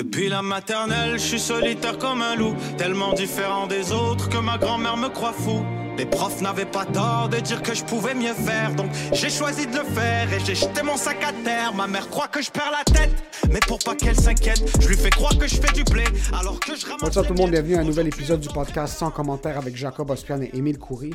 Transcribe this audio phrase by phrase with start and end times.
[0.00, 4.56] Depuis la maternelle, je suis solitaire comme un loup, tellement différent des autres que ma
[4.56, 5.62] grand-mère me croit fou.
[5.98, 9.66] Les profs n'avaient pas tort de dire que je pouvais mieux faire, donc j'ai choisi
[9.66, 11.74] de le faire et j'ai jeté mon sac à terre.
[11.74, 13.12] Ma mère croit que je perds la tête,
[13.50, 16.58] mais pour pas qu'elle s'inquiète, je lui fais croire que je fais du blé alors
[16.58, 17.02] que je ramasse.
[17.02, 20.08] Bonsoir tout le monde, bienvenue à un nouvel épisode du podcast sans commentaire avec Jacob
[20.08, 21.12] Ospian et Émile Coury.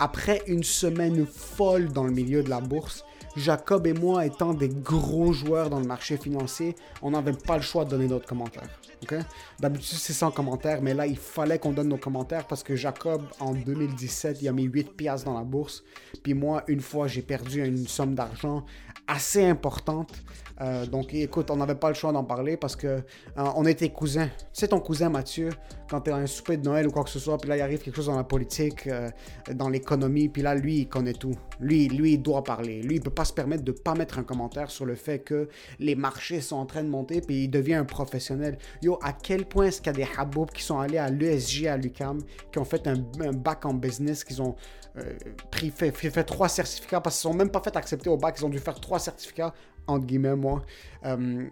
[0.00, 3.04] Après une semaine folle dans le milieu de la bourse,
[3.36, 7.62] Jacob et moi étant des gros joueurs dans le marché financier, on n'avait pas le
[7.62, 8.68] choix de donner notre commentaire.
[9.02, 9.16] Ok?
[9.60, 13.22] D'habitude, c'est sans commentaire, mais là, il fallait qu'on donne nos commentaires parce que Jacob,
[13.40, 15.84] en 2017, il a mis 8 piastres dans la bourse.
[16.22, 18.64] Puis moi, une fois, j'ai perdu une somme d'argent
[19.06, 20.12] assez importante.
[20.60, 23.00] Euh, donc, écoute, on n'avait pas le choix d'en parler parce que euh,
[23.36, 24.28] on était cousins.
[24.28, 25.50] Tu sais, ton cousin Mathieu,
[25.90, 27.56] quand tu es à un souper de Noël ou quoi que ce soit, puis là,
[27.56, 29.10] il arrive quelque chose dans la politique, euh,
[29.52, 31.34] dans l'économie, puis là, lui, il connaît tout.
[31.58, 32.82] Lui, lui, il doit parler.
[32.82, 35.48] Lui, il peut pas se permettre de pas mettre un commentaire sur le fait que
[35.80, 38.56] les marchés sont en train de monter, puis il devient un professionnel.
[39.02, 41.76] À quel point est-ce qu'il y a des haboubs qui sont allés à l'ESG à
[41.76, 42.18] l'UCAM,
[42.52, 42.96] qui ont fait un,
[43.32, 44.54] bac en business, qui ont
[44.96, 45.02] euh,
[45.50, 48.44] pris, fait, fait, trois certificats, parce qu'ils sont même pas fait accepter au bac, ils
[48.44, 49.52] ont dû faire trois certificats
[49.86, 50.62] entre guillemets, moi.
[51.04, 51.46] Euh,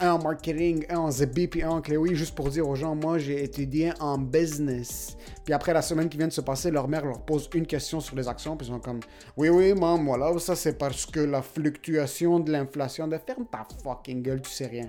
[0.00, 2.94] un en marketing, un en ZB, puis un en Cléoui, juste pour dire aux gens,
[2.94, 5.16] moi, j'ai étudié en business.
[5.44, 8.00] Puis après, la semaine qui vient de se passer, leur mère leur pose une question
[8.00, 9.00] sur les actions, puis ils sont comme,
[9.36, 13.66] oui, oui, maman, voilà, ça c'est parce que la fluctuation de l'inflation, de ferme ta
[13.82, 14.88] fucking gueule, tu sais rien.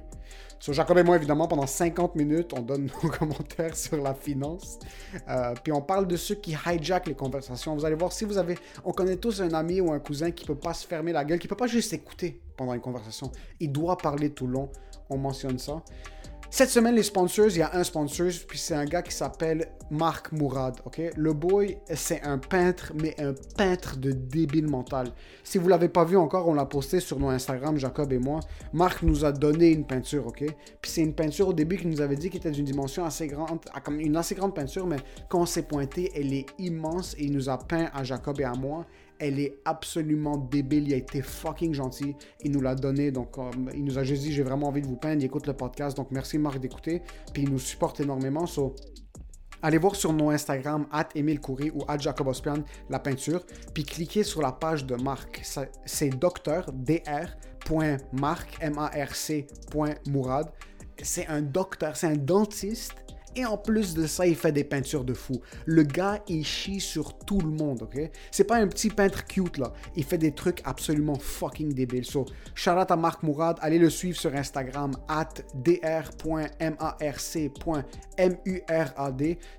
[0.65, 4.79] Sur Jacob et moi, évidemment, pendant 50 minutes, on donne nos commentaires sur la finance.
[5.29, 7.75] Euh, puis on parle de ceux qui hijack les conversations.
[7.75, 8.57] Vous allez voir, si vous avez...
[8.83, 11.37] On connaît tous un ami ou un cousin qui peut pas se fermer la gueule,
[11.37, 13.31] qui peut pas juste écouter pendant une conversation.
[13.59, 14.71] Il doit parler tout le long.
[15.07, 15.83] On mentionne ça.
[16.57, 19.67] Cette semaine, les sponsors, il y a un sponsor, puis c'est un gars qui s'appelle
[19.91, 21.01] Marc Mourad, ok?
[21.17, 25.07] Le boy, c'est un peintre, mais un peintre de débile mental.
[25.43, 28.39] Si vous l'avez pas vu encore, on l'a posté sur nos Instagram, Jacob et moi.
[28.71, 30.45] Marc nous a donné une peinture, ok?
[30.81, 33.27] Puis c'est une peinture au début qu'il nous avait dit qu'il était d'une dimension assez
[33.27, 37.25] grande, comme une assez grande peinture, mais quand on s'est pointé, elle est immense et
[37.25, 38.85] il nous a peint à Jacob et à moi.
[39.19, 40.87] Elle est absolument débile.
[40.87, 42.15] Il a été fucking gentil.
[42.43, 43.11] Il nous l'a donné.
[43.11, 43.35] Donc,
[43.73, 45.21] il nous a juste dit J'ai vraiment envie de vous peindre.
[45.21, 45.95] Il écoute le podcast.
[45.97, 47.01] Donc, merci Marc d'écouter.
[47.33, 48.45] Puis, il nous supporte énormément.
[48.45, 48.75] So,
[49.61, 53.43] Allez voir sur nos Instagram, at Emile Coury ou at Jacob Ospian, la peinture,
[53.73, 55.41] puis cliquez sur la page de Marc.
[55.85, 59.47] C'est docteur, dr.marc, M-A-R-C.
[61.01, 63.04] C'est un docteur, c'est un dentiste
[63.35, 65.41] et en plus de ça, il fait des peintures de fou.
[65.65, 68.09] Le gars, il chie sur tout le monde, ok?
[68.31, 69.73] C'est pas un petit peintre cute, là.
[69.95, 72.05] Il fait des trucs absolument fucking débiles.
[72.05, 73.57] So, shout out à Marc Mourad.
[73.61, 76.57] Allez le suivre sur Instagram, at dr.marc.murad.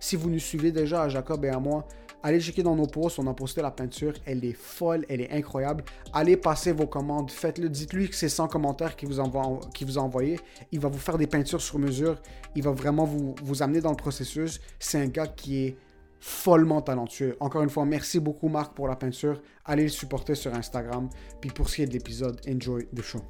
[0.00, 1.86] Si vous nous suivez déjà à Jacob et à moi,
[2.22, 5.30] Allez checker dans nos posts, on a posté la peinture, elle est folle, elle est
[5.30, 5.84] incroyable.
[6.12, 10.02] Allez passer vos commandes, faites-le, dites-lui que c'est 100 commentaires qu'il vous, envoie, vous a
[10.02, 10.40] envoyé.
[10.72, 12.20] Il va vous faire des peintures sur mesure,
[12.54, 14.60] il va vraiment vous, vous amener dans le processus.
[14.78, 15.76] C'est un gars qui est
[16.18, 17.36] follement talentueux.
[17.40, 19.40] Encore une fois, merci beaucoup Marc pour la peinture.
[19.64, 21.08] Allez le supporter sur Instagram.
[21.40, 23.20] Puis pour ce qui est de l'épisode, enjoy the show.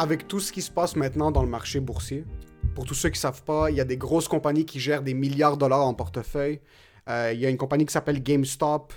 [0.00, 2.24] Avec tout ce qui se passe maintenant dans le marché boursier,
[2.74, 5.02] pour tous ceux qui ne savent pas, il y a des grosses compagnies qui gèrent
[5.02, 6.60] des milliards de dollars en portefeuille.
[7.08, 8.92] Euh, il y a une compagnie qui s'appelle GameStop.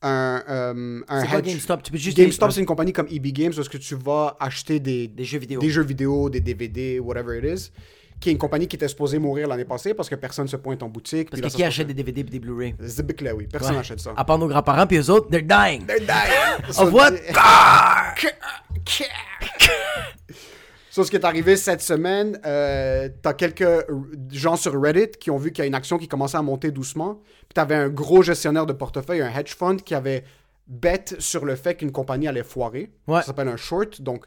[0.00, 1.82] Un, euh, un C'est quoi GameStop?
[1.82, 4.78] Tu peux juste GameStop, c'est une compagnie comme EB Games parce que tu vas acheter
[4.80, 5.60] des, Des jeux vidéo.
[5.60, 7.72] des jeux vidéo, des DVD, whatever it is,
[8.20, 10.56] qui est une compagnie qui était supposée mourir l'année passée parce que personne ne se
[10.56, 11.30] pointe en boutique.
[11.30, 12.74] Parce là, que ça qui achète des DVD et des Blu-ray?
[12.80, 13.46] Zibic là, oui.
[13.50, 13.76] Personne Ouais.
[13.78, 14.12] n'achète ça.
[14.16, 15.84] À part nos grands-parents, puis eux autres, they're dying.
[15.86, 16.68] They're dying.
[16.78, 17.12] Of what?
[20.90, 23.86] So, ce qui est arrivé cette semaine, euh, t'as quelques
[24.30, 26.70] gens sur Reddit qui ont vu qu'il y a une action qui commençait à monter
[26.70, 27.20] doucement.
[27.40, 30.24] Puis t'avais un gros gestionnaire de portefeuille, un hedge fund, qui avait
[30.66, 32.90] bet sur le fait qu'une compagnie allait foirer.
[33.06, 33.20] Ouais.
[33.20, 34.00] Ça s'appelle un short.
[34.02, 34.24] Donc,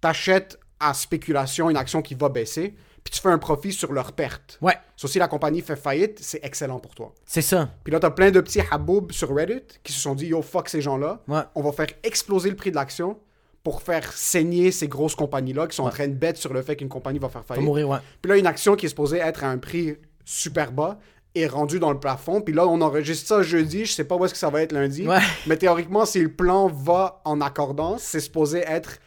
[0.00, 4.12] t'achètes à spéculation une action qui va baisser, puis tu fais un profit sur leur
[4.12, 4.58] perte.
[4.60, 7.14] Ouais, So, si la compagnie fait faillite, c'est excellent pour toi.
[7.26, 7.68] c'est ça.
[7.84, 10.68] Puis là, t'as plein de petits haboubs sur Reddit qui se sont dit, yo, fuck
[10.68, 11.22] ces gens-là.
[11.28, 11.40] Ouais.
[11.54, 13.18] On va faire exploser le prix de l'action
[13.64, 16.76] pour faire saigner ces grosses compagnies-là qui sont en train de bête sur le fait
[16.76, 17.64] qu'une compagnie va faire faillite.
[17.64, 17.98] mourir, ouais.
[18.20, 20.98] Puis là, une action qui est supposée être à un prix super bas
[21.34, 22.42] est rendue dans le plafond.
[22.42, 23.86] Puis là, on enregistre ça jeudi.
[23.86, 25.08] Je sais pas où est-ce que ça va être lundi.
[25.08, 25.18] Ouais.
[25.46, 28.98] Mais théoriquement, si le plan va en accordance, c'est supposé être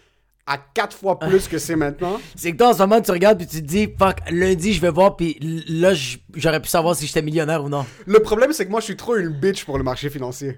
[0.48, 2.20] à quatre fois plus que c'est maintenant.
[2.36, 4.82] C'est que toi, en ce moment, tu regardes, puis tu te dis, fuck, lundi, je
[4.82, 5.38] vais voir, puis
[5.68, 5.92] là,
[6.34, 7.86] j'aurais pu savoir si j'étais millionnaire ou non.
[8.06, 10.58] Le problème, c'est que moi, je suis trop une bitch pour le marché financier.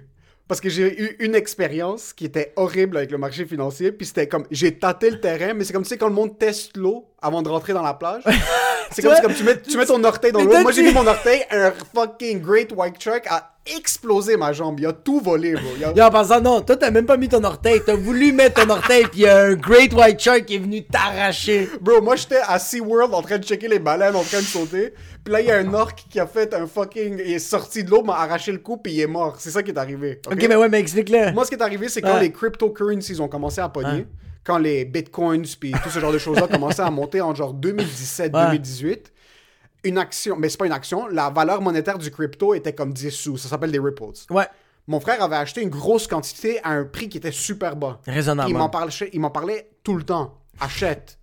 [0.50, 3.92] Parce que j'ai eu une expérience qui était horrible avec le marché financier.
[3.92, 6.76] Puis c'était comme, j'ai tâté le terrain, mais c'est comme, tu quand le monde teste
[6.76, 8.24] l'eau avant de rentrer dans la plage.
[8.92, 10.60] C'est comme, comme tu mets, tu mets ton orteil dans l'eau.
[10.62, 14.80] Moi, j'ai mis mon orteil, un fucking Great White Shark a explosé ma jambe.
[14.80, 15.62] Il a tout volé, bro.
[15.94, 17.80] Il a- en pensant, non, toi, t'as même pas mis ton orteil.
[17.86, 20.84] T'as voulu mettre ton orteil, puis y a un Great White Shark qui est venu
[20.84, 21.68] t'arracher.
[21.80, 24.92] Bro, moi, j'étais à SeaWorld en train de checker les baleines, en train de sauter.
[25.22, 27.20] Puis là, il y a un orque qui a fait un fucking...
[27.24, 29.36] Il est sorti de l'eau, m'a arraché le cou, puis il est mort.
[29.38, 30.20] C'est ça qui est arrivé.
[30.26, 31.32] Ok, mais ouais, mais explique-le.
[31.32, 32.20] Moi, ce qui est arrivé, c'est quand Ouais.
[32.20, 34.06] les cryptocurrencies ont commencé à pogner.
[34.44, 39.06] Quand les bitcoins puis tout ce genre de choses-là commençaient à monter en genre 2017-2018,
[39.84, 43.10] une action, mais c'est pas une action, la valeur monétaire du crypto était comme 10
[43.10, 43.36] sous.
[43.38, 44.04] Ça s'appelle des ripples.
[44.30, 44.46] Ouais.
[44.86, 48.00] Mon frère avait acheté une grosse quantité à un prix qui était super bas.
[48.06, 48.50] Raisonnable.
[48.50, 50.38] Il m'en parlait, il m'en parlait tout le temps.
[50.58, 51.18] Achète.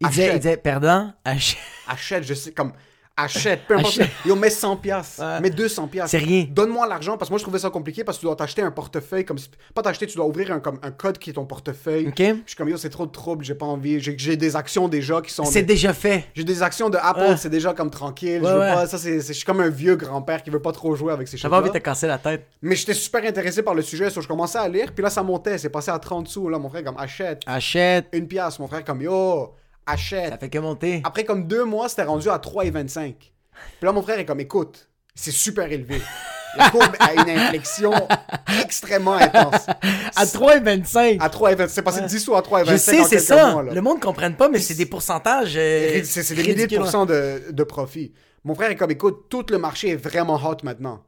[0.00, 0.34] Il disait, Achète.
[0.36, 2.72] il disait, perdant, ach- Achète, je sais, comme.
[3.24, 3.98] Achète, peu importe.
[3.98, 4.10] Achète.
[4.24, 5.40] Yo, mets 100 piastres, Ouais.
[5.40, 6.10] mets 200 piastres.
[6.10, 6.46] C'est rien.
[6.50, 8.70] Donne-moi l'argent parce que moi je trouvais ça compliqué parce que tu dois t'acheter un
[8.70, 9.38] portefeuille comme
[9.74, 12.08] pas t'acheter, tu dois ouvrir un comme un code qui est ton portefeuille.
[12.08, 12.14] Ok.
[12.14, 14.00] Puis Je suis comme yo, c'est trop de trouble, j'ai pas envie.
[14.00, 15.44] J'ai des actions déjà qui sont.
[15.44, 16.24] C'est déjà fait.
[16.34, 17.36] J'ai des actions de Apple, Ouais.
[17.36, 18.40] c'est déjà comme tranquille.
[18.42, 18.72] je Ouais, veux ouais.
[18.74, 18.86] pas.
[18.86, 21.36] Ça c'est, je suis comme un vieux grand-père qui veut pas trop jouer avec ces
[21.36, 21.74] J'avais envie choses.
[21.74, 22.46] de te casser la tête.
[22.62, 25.22] Mais j'étais super intéressé par le sujet, so je commençais à lire, puis là ça
[25.22, 26.48] montait, c'est passé à 30 sous.
[26.48, 28.06] Là mon frère comme achète Achète.
[28.12, 29.52] une pièce, mon frère comme yo
[29.86, 30.30] achète.
[30.30, 31.00] Ça fait que monter.
[31.04, 33.14] Après comme deux mois, c'était rendu à 3,25.
[33.14, 33.32] Puis
[33.82, 36.00] là, mon frère est comme, écoute, c'est super élevé.
[36.58, 37.92] La courbe a une inflexion
[38.62, 39.66] extrêmement intense.
[40.16, 41.18] À 3,25.
[41.20, 41.68] À 3,25.
[41.68, 43.52] C'est passé de 10 sous à 3,25 Je sais, c'est ça.
[43.52, 43.62] mois.
[43.62, 45.54] Le monde ne comprenne pas, mais c'est des pourcentages.
[45.56, 46.78] euh, C'est des milliers de ridicules.
[46.78, 48.12] pourcents de, de profit.
[48.44, 51.02] Mon frère est comme, écoute, tout le marché est vraiment hot maintenant.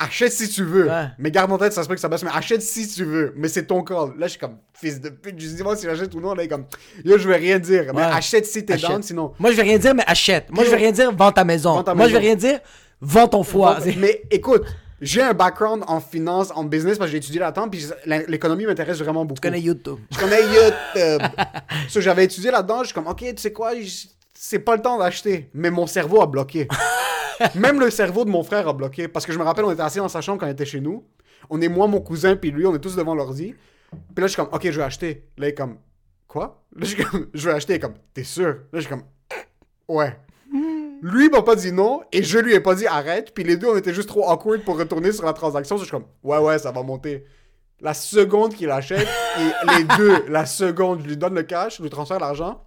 [0.00, 0.88] Achète si tu veux.
[0.88, 1.06] Ouais.
[1.18, 3.32] Mais garde en tête, ça se peut que ça baisse, mais achète si tu veux.
[3.36, 4.10] Mais c'est ton call.
[4.16, 5.34] Là, je suis comme, fils de pute.
[5.40, 6.66] Je dis, moi, si j'achète ou non, là, il est comme,
[7.04, 7.92] yo, je vais rien dire.
[7.92, 9.32] Mais achète si t'es down, sinon.
[9.40, 10.50] Moi, je vais rien dire, mais achète.
[10.50, 11.74] Moi, je vais rien dire, vends ta maison.
[11.74, 12.28] Vends ta Moi, je vais maison.
[12.28, 12.60] rien dire,
[13.00, 13.78] vends ton foie.
[13.96, 14.64] Mais écoute,
[15.00, 17.84] j'ai un background en finance, en business, parce que j'ai étudié là-dedans, puis
[18.28, 19.40] l'économie m'intéresse vraiment beaucoup.
[19.42, 19.98] Je connais YouTube.
[20.12, 21.22] Je connais YouTube.
[21.88, 23.72] so, j'avais étudié là-dedans, je suis comme, ok, tu sais quoi,
[24.40, 25.50] c'est pas le temps d'acheter.
[25.52, 26.68] Mais mon cerveau a bloqué.
[27.56, 29.08] Même le cerveau de mon frère a bloqué.
[29.08, 30.80] Parce que je me rappelle, on était assis dans sa chambre quand il était chez
[30.80, 31.04] nous.
[31.50, 33.54] On est moi, mon cousin, puis lui, on est tous devant l'ordi.
[33.90, 35.24] Puis là, je suis comme, ok, je vais acheter.
[35.38, 35.78] Là, il est comme,
[36.28, 36.62] quoi?
[36.76, 37.72] Là, je suis comme, je vais acheter.
[37.74, 38.46] Il est comme, t'es sûr?
[38.46, 39.04] Là, je suis comme,
[39.88, 40.16] ouais.
[41.00, 43.32] Lui, il m'a pas dit non, et je lui ai pas dit arrête.
[43.34, 45.76] Puis les deux, on était juste trop awkward pour retourner sur la transaction.
[45.76, 47.24] Je suis comme, ouais, ouais, ça va monter.
[47.80, 49.06] La seconde qu'il achète,
[49.38, 52.64] et les deux, la seconde, je lui donne le cash, je lui transfère l'argent.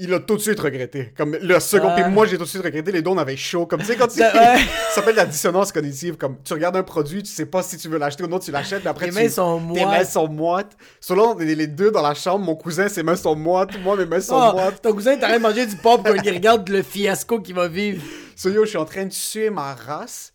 [0.00, 1.12] Il a tout de suite regretté.
[1.16, 2.00] Comme le second, Ah.
[2.00, 2.92] puis moi j'ai tout de suite regretté.
[2.92, 3.66] Les deux, on avait chaud.
[3.66, 4.18] Comme tu sais, quand tu.
[4.20, 4.56] Ça
[4.92, 6.16] s'appelle la dissonance cognitive.
[6.16, 8.52] Comme tu regardes un produit, tu sais pas si tu veux l'acheter ou non, tu
[8.52, 9.18] l'achètes, mais après Tes tu.
[9.22, 10.06] mains sont Tes mains moites.
[10.08, 10.76] sont moites.
[11.00, 13.70] Selon on est les deux dans la chambre, mon cousin, ses mains sont moites.
[13.82, 14.80] Moi, mes mains sont Oh, moites.
[14.82, 18.00] ton cousin train de manger du popcorn, il regarde le fiasco qu'il va vivre.
[18.36, 20.32] So yo, je suis en train de suer ma race.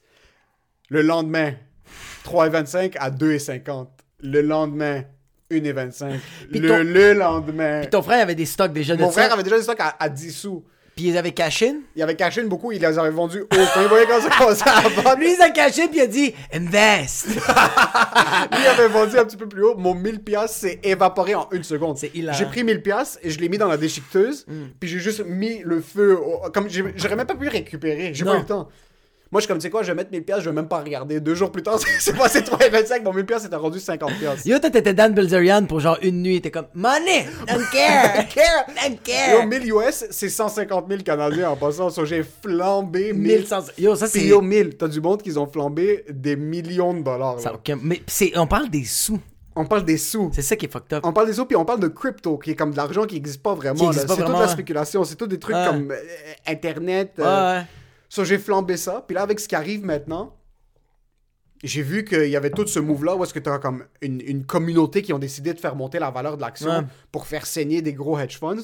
[0.90, 1.54] Le lendemain,
[2.26, 3.88] 3,25 à 2,50.
[4.20, 5.04] Le lendemain,
[5.60, 6.12] 1,25.
[6.52, 7.82] Puis Le, ton- le lendemain.
[7.82, 9.96] Puis ton frère avait des stocks déjà de Mon frère avait déjà des stocks à,
[10.00, 10.64] à 10 sous.
[10.96, 11.70] Puis ils avaient caché.
[11.70, 11.82] une.
[11.96, 13.48] Il avait caché beaucoup, il les avait vendus haut.
[13.50, 16.06] Quand il voyait quand ça commençait à vendre, Lui, il a caché, puis il a
[16.08, 17.28] dit Invest.
[17.36, 19.76] lui il avait vendu un petit peu plus haut.
[19.76, 21.98] Mon 1000 piastres s'est évaporé en une seconde.
[21.98, 22.38] C'est hilarant.
[22.38, 24.46] J'ai pris 1000 piastres et je l'ai mis dans la déchiqueteuse.
[24.80, 26.16] Puis j'ai juste mis le feu.
[26.20, 28.14] au- Comme j'aurais même pas pu récupérer.
[28.14, 28.70] J'ai pas eu le temps.
[29.34, 30.68] Moi, je suis comme, tu sais quoi, je vais mettre 1000 piastres, je vais même
[30.68, 31.20] pas regarder.
[31.20, 33.02] Deux jours plus tard, c'est passé 3,25.
[33.02, 34.46] Mon 1000 piastres était rendu 50 piastres.
[34.46, 36.40] Yo, toi, t'étais Dan Bilzerian pour genre une nuit.
[36.40, 38.28] T'es comme Money, don't care.
[38.30, 38.66] care.
[38.68, 39.48] don't Yo, care.
[39.48, 41.90] 1000 US, c'est 150 000 Canadiens en passant.
[41.90, 43.40] So, j'ai flambé 1000.
[43.40, 43.58] 1100.
[43.80, 44.24] Yo, ça, c'est.
[44.24, 44.78] yo, 1000.
[44.78, 47.40] T'as du monde qui ont flambé des millions de dollars.
[47.40, 49.20] Ça, aucun- Mais c'est, on parle des sous.
[49.56, 50.30] On parle des sous.
[50.32, 51.02] C'est ça qui est fucked up.
[51.06, 53.16] On parle des sous, puis on parle de crypto, qui est comme de l'argent qui
[53.16, 53.92] n'existe pas vraiment.
[53.94, 54.48] C'est toute la ouais.
[54.48, 55.04] spéculation.
[55.04, 55.66] C'est tout des trucs Ouais.
[55.68, 55.96] comme euh,
[56.48, 57.14] Internet.
[57.18, 57.66] Ouais, euh, ouais.
[58.14, 59.04] So, j'ai flambé ça.
[59.08, 60.36] Puis là, avec ce qui arrive maintenant,
[61.64, 64.22] j'ai vu qu'il y avait tout ce move-là où est-ce que tu as comme une,
[64.22, 66.86] une communauté qui ont décidé de faire monter la valeur de l'action Ouais.
[67.12, 68.62] pour faire saigner des gros hedge funds.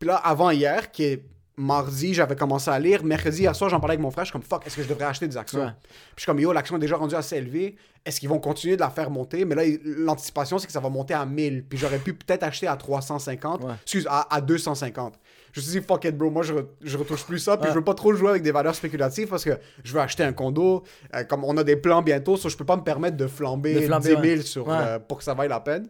[0.00, 1.24] Puis là, avant hier, qui est
[1.56, 3.04] mardi, j'avais commencé à lire.
[3.04, 4.24] Mercredi, hier soir, j'en parlais avec mon frère.
[4.24, 5.60] Je suis comme, fuck, est-ce que je devrais acheter des actions?
[5.60, 5.70] Ouais.
[5.82, 7.76] Puis je suis comme, yo, l'action est déjà rendue assez élevée.
[8.04, 9.44] Est-ce qu'ils vont continuer de la faire monter?
[9.44, 11.66] Mais là, l'anticipation, c'est que ça va monter à 1000.
[11.68, 13.62] Puis j'aurais pu peut-être acheter à 350.
[13.62, 13.74] Ouais.
[13.82, 15.14] Excuse, à, à 250.
[15.52, 16.30] Je me suis dit, fuck it, bro.
[16.30, 17.56] Moi, je, re- je retouche plus ça.
[17.58, 17.72] Puis Ouais.
[17.72, 19.50] je veux pas trop jouer avec des valeurs spéculatives parce que
[19.84, 20.82] je veux acheter un condo.
[21.14, 23.74] Euh, comme on a des plans bientôt, so je peux pas me permettre de flamber,
[23.74, 24.40] De flamber, 10 000 ouais.
[24.42, 24.74] sur, Ouais.
[24.80, 25.88] euh, pour que ça vaille la peine.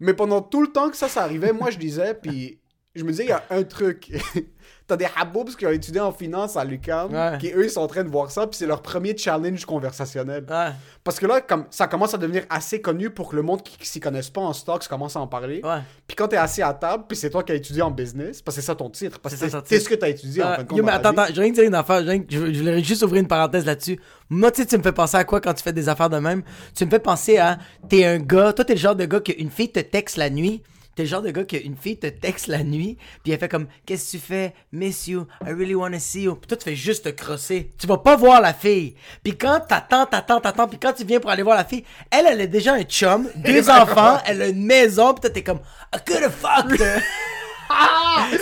[0.00, 2.58] Mais pendant tout le temps que ça, ça arrivait, moi, je disais, puis
[2.94, 4.10] je me disais, il y a un truc.
[4.92, 7.38] T'as des haboubs qui ont étudié en finance à l'UQAM, Ouais.
[7.38, 10.44] qui eux, ils sont en train de voir ça, puis c'est leur premier challenge conversationnel.
[10.50, 10.68] Ouais.
[11.02, 13.78] Parce que là, comme ça commence à devenir assez connu pour que le monde qui,
[13.78, 15.62] qui s'y connaisse pas en stocks commence à en parler.
[15.64, 15.78] Ouais.
[16.06, 18.56] Puis quand t'es assis à table, puis c'est toi qui as étudié en business, parce
[18.56, 20.56] que c'est ça ton titre, parce C'est que c'est ce que t'as étudié en Ah,
[20.56, 20.76] fin de compte.
[20.78, 22.02] yo, mais attends, attends, je viens de dire une affaire.
[22.04, 23.98] Je- je voulais juste ouvrir une parenthèse là-dessus.
[24.28, 26.18] Moi, tu sais, tu me fais penser à quoi quand tu fais des affaires de
[26.18, 26.42] même?
[26.74, 27.58] Tu me fais penser à,
[27.88, 30.62] t'es un gars, toi, t'es le genre de gars qu'une fille te texte la nuit,
[30.94, 33.66] t'es le genre de gars qu'une fille te texte la nuit, puis elle fait comme
[33.86, 34.54] Qu'est-ce que tu fais?
[34.72, 36.34] Miss you, I really wanna see you.
[36.36, 37.70] Puis toi, tu fais juste te crosser.
[37.78, 38.94] Tu vas pas voir la fille.
[39.22, 42.26] Puis quand t'attends, t'attends, t'attends, puis quand tu viens pour aller voir la fille, elle,
[42.28, 45.60] elle a déjà un chum, deux enfants, elle a une maison, puis toi, t'es comme
[45.94, 46.82] I could have fucked.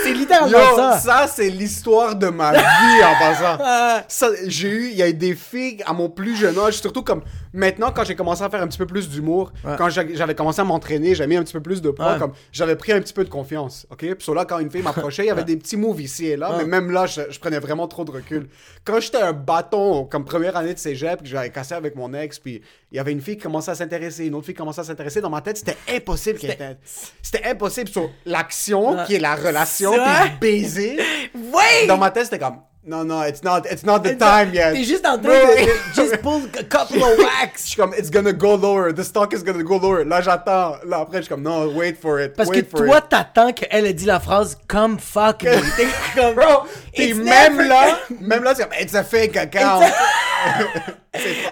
[0.03, 0.99] C'est littéralement Yo, ça.
[0.99, 4.05] ça, c'est l'histoire de ma vie en passant.
[4.09, 7.03] Ça, j'ai eu, il y a eu des filles à mon plus jeune âge, surtout
[7.03, 10.61] comme maintenant quand j'ai commencé à faire un petit peu plus d'humour, quand j'avais commencé
[10.61, 12.19] à m'entraîner, j'avais mis un petit peu plus de poids, Ouais.
[12.19, 13.99] comme j'avais pris un petit peu de confiance, ok?
[13.99, 16.37] Puis sur là, quand une fille m'approchait, il y avait des petits moves ici et
[16.37, 18.49] là, mais même là, je, je prenais vraiment trop de recul.
[18.85, 22.39] Quand j'étais un bâton comme première année de cégep, que j'avais cassé avec mon ex,
[22.39, 24.81] puis il y avait une fille qui commençait à s'intéresser, une autre fille qui commençait
[24.81, 25.21] à s'intéresser.
[25.21, 26.77] Dans ma tête, c'était impossible qu'elle était.
[27.23, 30.99] C'était impossible sur l'action qui est la relation, puis baiser.
[31.35, 31.87] Ouais!
[31.87, 34.73] Dans ma tête, c'était comme non non, it's not it's not the time yet.
[34.73, 37.65] T'es juste en train de, just pull a couple of Je wax.
[37.65, 40.05] suis comme it's gonna go lower, the stock is gonna go lower.
[40.05, 42.35] Là j'attends, là après je suis comme non, wait for it.
[42.35, 43.09] Parce que wait for toi, it.
[43.11, 45.51] t'attends qu'elle ait dit la phrase Come fuck me.
[45.77, 49.37] T'es comme, Bro, t'es It's même never- là, même là c'est comme it's a fake
[49.37, 49.83] account.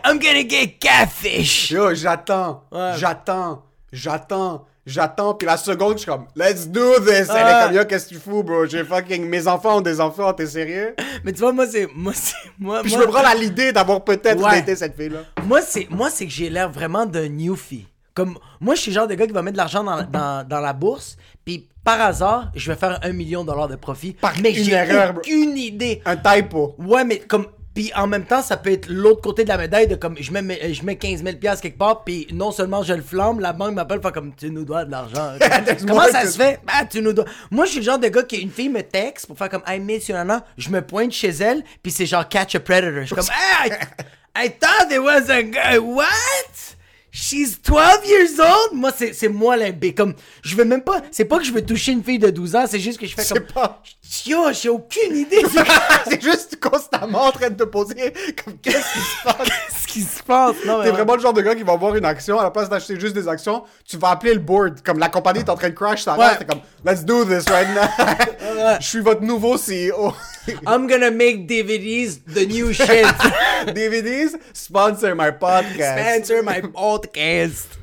[0.04, 1.70] I'm gonna get catfish.
[1.70, 2.92] Yo, j'attends, Ouais.
[2.96, 5.34] j'attends, j'attends, j'attends.
[5.34, 7.28] Puis la seconde, je suis comme, let's do this.
[7.30, 8.66] Elle est comme, yo, qu'est-ce que tu fous, bro?
[8.66, 10.94] J'ai fucking, mes enfants ont des enfants, t'es sérieux?
[11.24, 11.86] Mais tu vois, moi, c'est.
[11.94, 12.34] Moi, c'est.
[12.58, 14.60] Moi, Puis je me prends à l'idée d'avoir peut-être Ouais.
[14.60, 15.20] daté cette fille-là.
[15.44, 17.86] moi, c'est, moi, c'est que j'ai l'air vraiment d'un newfie.
[18.14, 20.46] Comme, moi, je suis le genre de gars qui va mettre de l'argent dans, dans,
[20.48, 24.12] dans la bourse, puis par hasard, je vais faire un million de dollars de profit.
[24.14, 26.02] Par mais une j'ai aucune idée.
[26.04, 26.74] Un typo.
[26.78, 27.46] Ouais, mais comme.
[27.78, 30.32] Puis en même temps, ça peut être l'autre côté de la médaille de comme je
[30.32, 33.52] mets, je mets 15 000 piastres quelque part, puis non seulement je le flamme, la
[33.52, 35.34] banque m'appelle, fait comme tu nous dois de l'argent.
[35.86, 36.58] Comment ça se fait?
[36.66, 37.26] Bah, tu nous dois.
[37.52, 39.62] Moi, je suis le genre de gars qui, une fille me texte pour faire comme
[39.68, 40.44] I miss you, nana.
[40.56, 43.02] Je me pointe chez elle, puis c'est genre catch a predator.
[43.02, 43.24] Je suis comme,
[43.62, 45.94] hey, I, I thought it was a girl.
[45.94, 46.67] What?
[47.20, 48.74] She's 12 years old?
[48.74, 49.92] Moi, c'est c'est moi l'imbé.
[49.92, 51.02] Comme, je veux même pas.
[51.10, 53.14] C'est pas que je veux toucher une fille de 12 ans, c'est juste que je
[53.16, 53.42] fais comme.
[53.52, 53.82] pas.
[54.24, 55.42] Yo, j'ai aucune idée.
[56.08, 59.48] c'est juste constamment en train de te poser comme qu'est-ce qui se passe?
[59.48, 60.56] Qu'est-ce qui se passe?
[60.66, 62.68] Non, T'es vraiment le genre de gars qui va voir une action à la place
[62.68, 65.70] d'acheter juste des actions, tu vas appeler le board comme la compagnie est en train
[65.70, 66.36] de crash ça Ouais.
[66.38, 68.76] t'es comme let's do this right now.
[68.80, 70.12] Je suis votre nouveau CEO.
[70.66, 73.06] I'm gonna make DVDs the new shit.
[73.68, 76.24] DVDs sponsor my podcast.
[76.26, 77.07] Sponsor my podcast.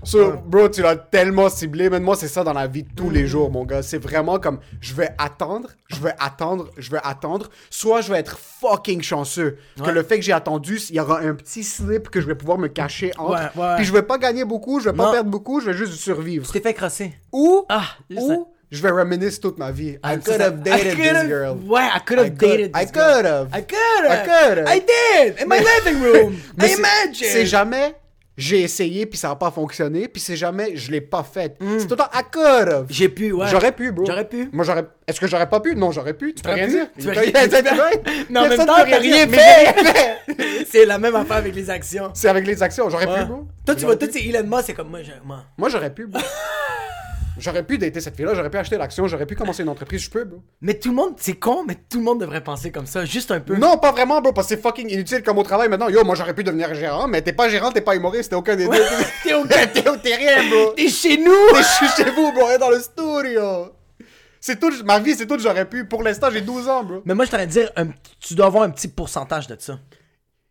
[0.04, 1.90] So, bro, tu l'as tellement ciblé.
[1.90, 3.82] Mais moi, c'est ça dans la vie de tous les jours, mon gars.
[3.82, 7.50] C'est vraiment comme, je vais attendre, je vais attendre, je vais attendre.
[7.70, 9.58] Soit je vais être fucking chanceux.
[9.78, 9.92] Que Ouais.
[9.92, 12.58] le fait que j'ai attendu, il y aura un petit slip que je vais pouvoir
[12.58, 13.32] me cacher entre.
[13.58, 13.76] Ouais, ouais.
[13.78, 15.12] Puis je vais pas gagner beaucoup, je vais pas Non.
[15.12, 16.46] perdre beaucoup, je vais juste survivre.
[16.46, 17.14] Tu t'es fait crosser.
[17.32, 18.34] Ou, Ah, juste ça.
[18.34, 19.98] ou je vais reminisce toute ma vie.
[20.04, 21.58] I could have dated I this girl.
[21.68, 23.16] Ouais, I could have could- dated this I girl.
[23.16, 23.48] could have.
[23.54, 24.12] I could have.
[24.12, 24.76] I could have.
[24.76, 25.42] I did.
[25.42, 26.36] In my living room.
[26.58, 27.28] Mais I c'est- imagine.
[27.32, 27.96] C'est jamais
[28.38, 31.56] j'ai essayé puis ça n'a pas fonctionné puis c'est jamais je l'ai pas fait.
[31.62, 31.80] Hmm.
[31.80, 32.86] C'est tout le temps could have.
[32.90, 33.48] J'ai pu, ouais.
[33.48, 34.06] J'aurais pu, bro.
[34.06, 34.50] J'aurais pu.
[34.52, 34.86] Moi, j'aurais.
[35.08, 35.76] Est-ce que j'aurais pas pu?
[35.76, 36.34] Non, j'aurais pu.
[36.34, 36.72] Tu peux rien pu?
[36.72, 36.88] dire.
[36.98, 37.32] Tu peux rien-.
[38.30, 40.26] Mais en même temps, t'as rien fait.
[40.68, 42.12] C'est la même affaire avec les actions.
[42.14, 42.90] C'est avec les actions.
[42.90, 43.20] J'aurais Ouais.
[43.22, 43.48] pu, bro.
[43.66, 45.00] Toi, tu vois, tout c'est Elon Musk, c'est comme moi.
[45.24, 45.44] moi.
[45.58, 46.22] Moi, j'aurais pu, bro.
[47.38, 50.10] J'aurais pu dater cette fille-là, j'aurais pu acheter l'action, j'aurais pu commencer une entreprise, je
[50.10, 50.42] peux, bro.
[50.62, 53.30] Mais tout le monde, c'est con, mais tout le monde devrait penser comme ça, juste
[53.32, 53.56] un peu.
[53.58, 55.90] Non, pas vraiment, bro, parce que c'est fucking inutile comme au travail maintenant.
[55.90, 58.56] Yo, moi, j'aurais pu devenir gérant, mais t'es pas gérant, t'es pas humoriste, t'es aucun
[58.56, 58.72] des deux.
[59.24, 60.72] T'es au T'es t'es rien, bro.
[60.78, 61.32] T'es chez nous.
[61.58, 63.72] Je suis chez vous, bro, dans le studio.
[64.40, 65.86] C'est tout, ma vie, c'est tout, j'aurais pu.
[65.86, 67.02] Pour l'instant, j'ai 12 ans, bro.
[67.04, 67.88] Mais moi, je t'aurais dire, un-
[68.20, 69.80] tu dois avoir un petit pourcentage de ça.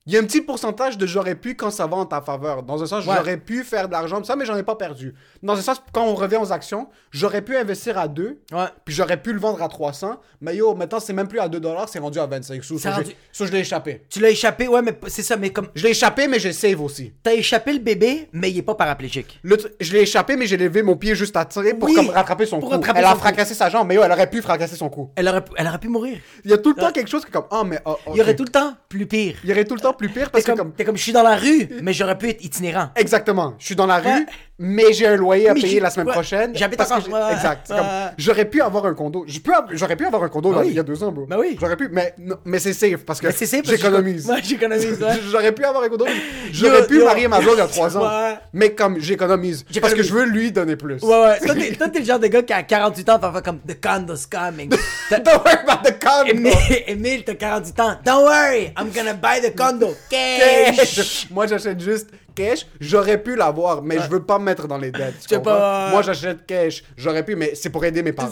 [0.06, 2.62] Il y a un petit pourcentage de j'aurais pu quand ça va en ta faveur.
[2.62, 3.14] Dans un sens, Ouais.
[3.16, 5.14] j'aurais pu faire de l'argent ça, mais j'en ai pas perdu.
[5.42, 8.66] Dans un sens, quand on revient aux actions, j'aurais pu investir à 2, Ouais.
[8.84, 10.20] puis j'aurais pu le vendre à 300.
[10.42, 12.78] Mais yo, maintenant, c'est même plus à 2 dollars, c'est rendu à 25 sous.
[12.78, 14.02] Ça, rendu- je l'ai échappé.
[14.10, 15.68] Tu l'as échappé, ouais, mais c'est ça, mais comme.
[15.74, 17.14] Je l'ai échappé, mais j'ai save aussi.
[17.22, 19.40] T'as échappé le bébé, mais il est pas paraplégique.
[19.42, 21.94] Le tr- je l'ai échappé, mais j'ai levé mon pied juste à tirer pour Oui,
[21.94, 22.74] comme rattraper son pour cou.
[22.74, 23.20] rattraper Elle a son cou.
[23.22, 25.12] fracassé sa jambe, mais yo, elle aurait pu fracasser son cou.
[25.16, 26.18] Elle aurait, pu- elle aurait pu mourir.
[26.44, 27.78] Il y a tout le temps quelque chose qui est comme, ah, mais.
[27.86, 29.36] ah, Il y aurait tout le temps plus pire.
[29.44, 30.72] Il y aurait tout le temps plus pire parce que comme, comme.
[30.72, 32.90] t'es comme, je suis dans la rue, mais j'aurais pu être itinérant.
[32.96, 33.54] Exactement.
[33.58, 34.26] Je suis dans la rue.
[34.58, 36.52] Mais j'ai un loyer à Mais payer la semaine ouais, prochaine.
[36.54, 37.70] j'habite encore- ouais, Exact.
[37.70, 37.76] Ouais.
[37.76, 37.86] comme,
[38.18, 39.24] j'aurais pu avoir un condo.
[39.72, 40.68] J'aurais pu avoir un condo oui.
[40.68, 41.26] il y a deux ans, bro.
[41.26, 41.56] Ben oui.
[41.60, 44.26] J'aurais pu, mais, non, mais c'est safe parce que j'économise.
[44.26, 45.04] Ouais, j'économise.
[45.30, 46.06] J'aurais pu avoir un condo.
[46.52, 47.04] J'aurais pu yo.
[47.04, 48.36] marier ma blonde il y a trois ans.
[48.52, 49.64] Mais comme j'économise.
[49.80, 51.02] Parce que je veux lui donner plus.
[51.02, 51.38] Ouais, ouais.
[51.40, 54.70] Toi, t'es, le genre de gars qui a 48 ans, fait comme The condo's coming.
[55.10, 56.30] Don't worry about the condo.
[56.30, 56.54] Émile,
[56.86, 57.96] Émile, t'as 48 ans.
[58.04, 59.94] Don't worry, I'm gonna buy the condo.
[60.10, 61.28] Cash.
[61.30, 62.66] Moi, j'achète juste cash.
[62.80, 65.14] J'aurais pu l'avoir, mais je veux pas me mettre dans les dettes.
[65.20, 65.52] tu comprends?
[65.54, 66.82] pas- Moi, j'achète cash.
[66.96, 68.28] J'aurais pu, mais c'est pour aider mes parents.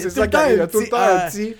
[0.00, 0.68] C'est ça qui arrive.
[0.70, 0.96] Tout le temps
[1.30, 1.54] petit- un euh,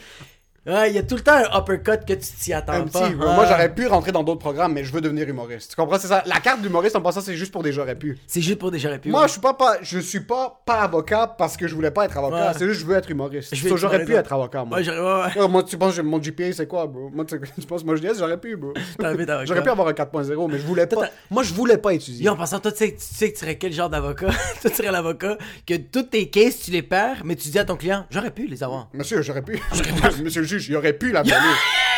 [0.65, 3.01] Ouais, il y a tout le temps un uppercut que tu t'y attends Un pas.
[3.01, 3.15] petit.
[3.15, 3.35] Ouais.
[3.35, 5.71] Moi, j'aurais pu rentrer dans d'autres programmes, mais je veux devenir humoriste.
[5.71, 5.99] Tu comprends?
[5.99, 6.23] C'est ça.
[6.25, 8.17] La carte d'humoriste, en passant, c'est juste pour des j'aurais pu.
[8.29, 9.11] C'est juste pour des j'aurais pu.
[9.11, 9.27] Moi, ouais.
[9.27, 12.17] je suis pas, pas, je suis pas, pas avocat parce que je voulais pas être
[12.17, 12.53] avocat.
[12.53, 13.55] C'est juste que je veux être humoriste.
[13.55, 14.79] J'aurais pu être avocat, moi.
[15.49, 17.11] Moi, tu penses que mon GPA, c'est quoi, bro?
[17.13, 18.73] Moi, tu, tu penses, moi, je dis, j'aurais pu, bro.
[19.45, 21.09] J'aurais pu avoir un 4.0, mais je voulais pas.
[21.31, 22.25] Moi, je voulais pas étudier.
[22.27, 24.27] Yo, en passant, toi, tu sais, tu sais que tu serais quel genre d'avocat?
[24.61, 27.65] toi, tu serais l'avocat que toutes tes cases, tu les perds, mais tu dis à
[27.65, 28.89] ton client, j'aurais pu les avoir.
[28.93, 29.61] Monsieur, j'aurais pu.
[30.23, 30.43] Monsieur
[30.77, 31.39] aurait pu la violer.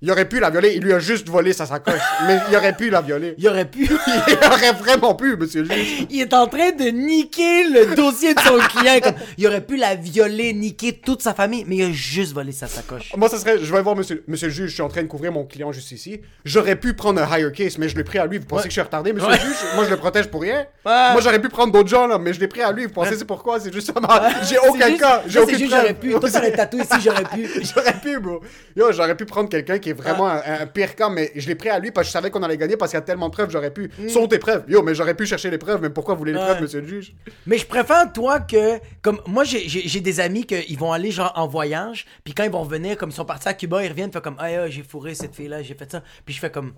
[0.00, 1.94] Il aurait pu la violer, il lui a juste volé sa sacoche.
[2.28, 3.34] Mais il aurait pu la violer.
[3.36, 3.84] Il aurait pu.
[4.28, 6.06] Il aurait vraiment pu, monsieur le juge.
[6.10, 9.00] Il est en train de niquer le dossier de son client.
[9.02, 12.52] Comme, il aurait pu la violer, niquer toute sa famille, mais il a juste volé
[12.52, 13.12] sa sacoche.
[13.16, 15.08] Moi, ça serait, je vais voir monsieur, monsieur le juge, je suis en train de
[15.08, 16.20] couvrir mon client juste ici.
[16.44, 18.38] J'aurais pu prendre un higher case, mais je l'ai pris à lui.
[18.38, 18.68] Vous pensez Ouais.
[18.68, 19.36] que je suis retardé, monsieur Ouais.
[19.36, 19.56] le juge?
[19.74, 20.58] Moi, je le protège pour rien.
[20.86, 21.12] Ouais.
[21.12, 22.86] Moi, j'aurais pu prendre d'autres gens, là, mais je l'ai pris à lui.
[22.86, 23.58] Vous pensez c'est pourquoi?
[23.58, 24.08] C'est justement,
[24.42, 25.22] j'ai C'est aucun juste- cas.
[25.26, 25.80] J'ai ça, juste preuve.
[25.80, 26.10] j'aurais pu.
[26.12, 27.48] Toi, t'aurais tatoué ici, j'aurais pu.
[27.74, 28.40] J'aurais pu, bro.
[28.76, 31.54] Yo, j'aurais pu prendre quelqu'un qui est vraiment un, un pire cas, mais je l'ai
[31.54, 33.28] pris à lui parce que je savais qu'on allait gagner parce qu'il y a tellement
[33.28, 33.90] de preuves, j'aurais pu.
[34.08, 34.64] Sont tes preuves.
[34.68, 36.42] Yo, mais j'aurais pu chercher les preuves, mais pourquoi vous voulez les Mm.
[36.44, 37.14] Preuves, monsieur le juge?
[37.46, 38.78] Mais je préfère, toi, que.
[39.02, 42.62] Comme moi, j'ai- des amis qui vont aller, genre, en voyage, puis quand ils vont
[42.62, 45.14] revenir, comme ils sont partis à Cuba, ils reviennent, fait comme, ah, ah, j'ai fourré
[45.14, 46.02] cette fille-là, j'ai fait ça.
[46.24, 46.74] Puis je fais comme,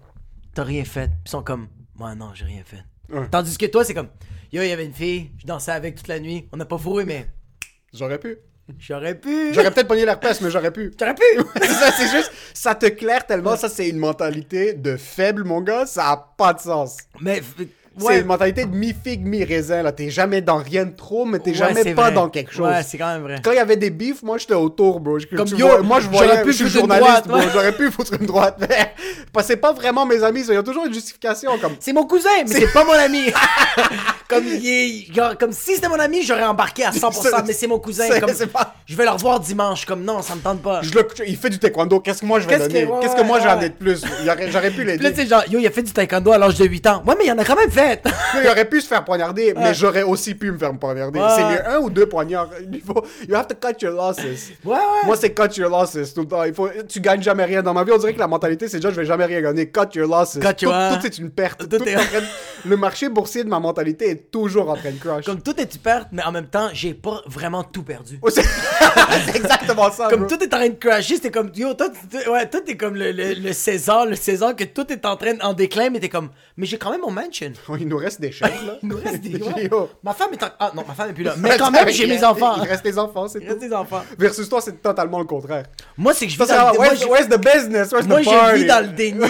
[0.54, 1.06] t'as rien fait.
[1.08, 2.82] Puis ils sont comme, moi, non, j'ai rien fait.
[3.14, 3.26] Ouais.
[3.30, 4.08] Tandis que toi, c'est comme,
[4.52, 6.78] yo, il y avait une fille, je dansais avec toute la nuit, on n'a pas
[6.78, 7.26] fourré, mais
[7.92, 8.36] J'aurais pu.
[8.78, 9.52] J'aurais pu.
[9.52, 10.92] J'aurais peut-être pogné l'herpès, mais j'aurais pu.
[10.98, 11.22] J'aurais pu.
[11.62, 15.60] c'est ça, c'est juste, ça te claire tellement, ça c'est une mentalité de faible, mon
[15.60, 16.98] gars, ça a pas de sens.
[17.20, 17.42] mais.
[17.98, 19.92] C'est une mentalité de mi-figue, mi-raisin, là.
[19.92, 22.12] T'es jamais dans rien de trop, mais t'es Ouais, jamais pas vrai.
[22.12, 22.66] dans quelque chose.
[22.66, 23.40] Ouais, c'est quand même vrai.
[23.44, 25.18] Quand il y avait des bifs, moi j'étais autour, bro.
[25.36, 27.40] Comme, yo, vois, moi je j'aurais voyais, pu je suis journaliste, droite, bro.
[27.52, 28.56] J'aurais pu foutre une droite.
[28.60, 28.92] Mais
[29.32, 30.52] parce que c'est pas vraiment mes amis, ça.
[30.52, 31.58] il y a toujours une justification.
[31.58, 33.24] Comme, C'est mon cousin, mais c'est pas mon ami.
[34.30, 37.52] comme, il est- genre, comme si c'était mon ami, j'aurais embarqué à 100%, C'est- mais
[37.52, 38.08] c'est mon cousin.
[38.20, 39.84] Comme, pas- Je vais le revoir dimanche.
[39.84, 40.80] Comme non, ça me tente pas.
[40.82, 42.84] je le- il fait du taekwondo, qu'est-ce que moi je vais Qu'est-ce donner?
[42.86, 43.52] que- ouais, Qu'est-ce que moi ouais, j'ai ouais.
[43.52, 44.02] amené de plus?
[44.50, 45.10] J'aurais pu là, l'aider.
[45.12, 47.02] tu sais, genre, yo, il a fait du taekwondo à l'âge de 8 ans.
[47.06, 48.02] Ouais, mais il en a quand même fait.
[48.42, 51.20] Il aurait pu se faire poignarder, mais j'aurais aussi pu me faire poignarder.
[51.36, 52.48] C'est mieux un ou deux poignards.
[52.72, 54.18] Il faut, you have to cut your losses.
[54.64, 54.76] Ouais, ouais.
[55.04, 56.44] Moi, c'est cut your losses tout le temps.
[56.44, 57.62] Il faut, tu gagnes jamais rien.
[57.62, 59.68] Dans ma vie, on dirait que la mentalité, c'est déjà je vais jamais rien gagner.
[59.70, 60.38] Cut your losses.
[60.40, 61.68] Cut tout, your- tout est une perte.
[61.68, 61.96] Tout Tout est-
[62.64, 65.24] Le marché boursier de ma mentalité est toujours en train de crash.
[65.24, 68.20] Comme tout est tu perds, mais en même temps, j'ai pas vraiment tout perdu.
[68.28, 68.42] C'est
[69.26, 70.08] c'est exactement ça.
[70.08, 70.28] Comme bro.
[70.28, 71.88] tout est en train de crasher, c'était comme, yo, toi,
[72.30, 75.38] ouais, toi, t'es comme le, le, le César, le César que tout est en train
[75.42, 77.52] en déclin, mais t'es comme, mais j'ai quand même mon mansion.
[77.78, 78.74] Il nous reste des chèques, là.
[78.82, 79.70] Il nous reste des ouais.
[80.02, 80.48] Ma femme est en...
[80.58, 81.34] Ah non, ma femme est plus là.
[81.38, 82.56] Mais quand même, j'ai mes enfants.
[82.62, 83.68] Il reste les enfants, c'est Il reste tout.
[83.68, 84.02] des enfants.
[84.18, 85.64] Versus toi, c'est totalement le contraire.
[85.96, 86.76] Moi, c'est que je vis dans le...
[86.76, 87.92] Moi, where's, je- where's the business?
[87.92, 88.60] Where's Moi, the je party?
[88.60, 89.20] vis dans le déni.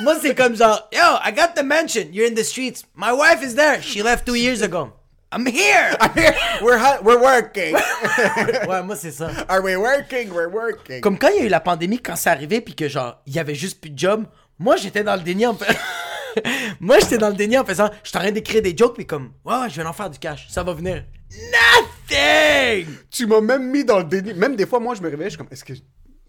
[0.00, 2.08] Moi, c'est comme genre, yo, I got the mansion.
[2.12, 2.84] You're in the streets.
[2.94, 3.80] My wife is there.
[3.82, 4.92] She left two years ago.
[5.32, 5.96] I'm here.
[6.62, 7.74] we're, ha- we're working.
[8.68, 9.30] ouais, moi, c'est ça.
[9.48, 10.30] Are we working?
[10.32, 11.00] We're working.
[11.00, 13.34] Comme quand il y a eu la pandémie, quand c'est arrivé, puis que genre, il
[13.34, 14.24] y avait juste plus de job,
[14.58, 15.76] moi, j'étais dans le déni en fait.
[16.80, 19.06] moi, j'étais dans le déni en faisant, je suis en train d'écrire des jokes, puis
[19.06, 20.46] comme, ouais, ouais, je vais en faire du cash.
[20.48, 21.04] Ça va venir.
[21.30, 22.86] Nothing!
[23.10, 24.34] Tu m'as même mis dans le déni.
[24.34, 25.74] Même des fois, moi, je me réveille, je suis comme, est-ce que.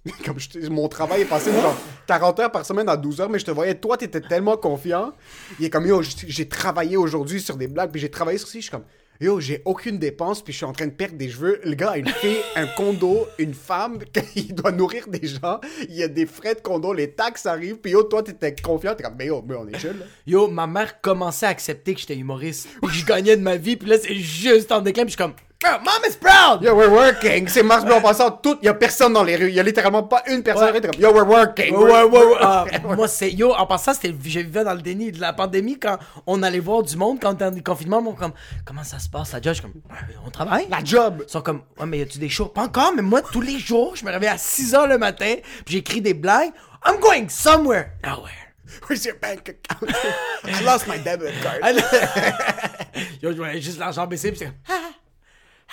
[0.26, 0.38] Comme
[0.70, 3.52] mon travail est passé genre 40 heures par semaine à 12 heures, mais je te
[3.52, 5.14] voyais, toi, t'étais tellement confiant.
[5.60, 8.58] Il est comme, yo, j'ai travaillé aujourd'hui sur des blagues, puis j'ai travaillé sur ci,
[8.58, 8.86] je suis comme,
[9.20, 11.62] yo, j'ai aucune dépense, puis je suis en train de perdre des cheveux.
[11.64, 14.00] Le gars a une fille, un condo, une femme,
[14.36, 17.78] il doit nourrir des gens, il y a des frais de condo, les taxes arrivent,
[17.78, 20.06] puis yo, toi, t'étais confiant, t'es comme, mais yo, mais on est chill, là.
[20.26, 23.76] Yo, ma mère commençait à accepter que j'étais humoriste, que je gagnais de ma vie,
[23.76, 25.36] puis là, c'est juste en déclin, puis je suis comme,
[25.66, 26.62] oh, mom is proud!
[26.62, 27.48] Yo, we're working.
[27.48, 28.32] C'est Mars Bleu en passant.
[28.32, 29.52] Tout, y a personne dans les rues.
[29.52, 30.74] Y a littéralement pas une personne.
[30.74, 30.82] Ouais.
[30.82, 31.76] comme, Yo, we're working.
[31.76, 32.38] Ouais, ouais.
[32.40, 33.32] Ah, moi, c'est.
[33.32, 34.10] Yo, en passant, c'était.
[34.24, 37.30] Je vivais dans le déni de la pandémie quand on allait voir du monde, quand
[37.30, 38.34] on était en confinement, on comme.
[38.66, 39.54] Comment ça se passe, la job?
[39.54, 39.82] Je suis comme.
[39.90, 40.68] Ouais, On travaille?
[40.70, 41.24] La job.
[41.28, 42.46] Ils sont comme, ouais, mais y a-tu des shows?
[42.46, 45.36] Pas encore, mais moi, tous les jours, je me réveille à 6 h le matin,
[45.66, 46.52] puis j'écris des blagues.
[46.86, 47.92] I'm going somewhere.
[48.04, 48.42] Nowhere.
[48.88, 49.92] Where's your bank account?
[50.44, 51.62] I lost my debit card.
[53.22, 54.56] Yo, je voyais juste l'argent baisser, puis c'est comme,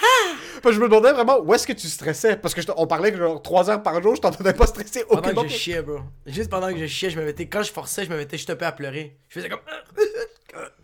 [0.00, 2.36] ah, je me demandais vraiment où est-ce que tu stressais.
[2.36, 5.20] Parce que je on parlait genre 3 heures par jour, je t'entendais pas stresser Pendant
[5.20, 5.42] aucunement.
[5.42, 5.98] que je chiais, bro.
[6.26, 7.46] Juste pendant que je chiais, je me mettais.
[7.46, 9.18] Quand je forçais, je me mettais juste un peu à pleurer.
[9.28, 9.60] Je faisais comme.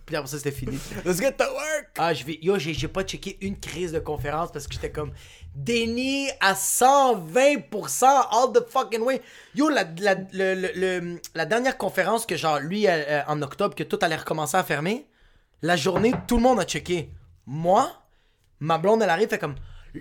[0.07, 0.79] Puis après ça, c'était fini.
[1.07, 1.88] Let's get to work.
[1.96, 2.38] Ah, je vais.
[2.42, 5.12] Yo, j'ai j'ai pas checké une crise de conférence parce que j'étais comme.
[5.55, 9.22] Déni à 120% all the fucking way.
[9.55, 13.40] Yo, la, la, le- le- le- la dernière conférence que, genre, lui, euh, euh, en
[13.40, 15.07] octobre, que tout allait recommencer à fermer,
[15.62, 17.11] la journée, tout le monde a checké.
[17.46, 17.90] Moi,
[18.61, 19.55] ma blonde, elle arrive, fait comme.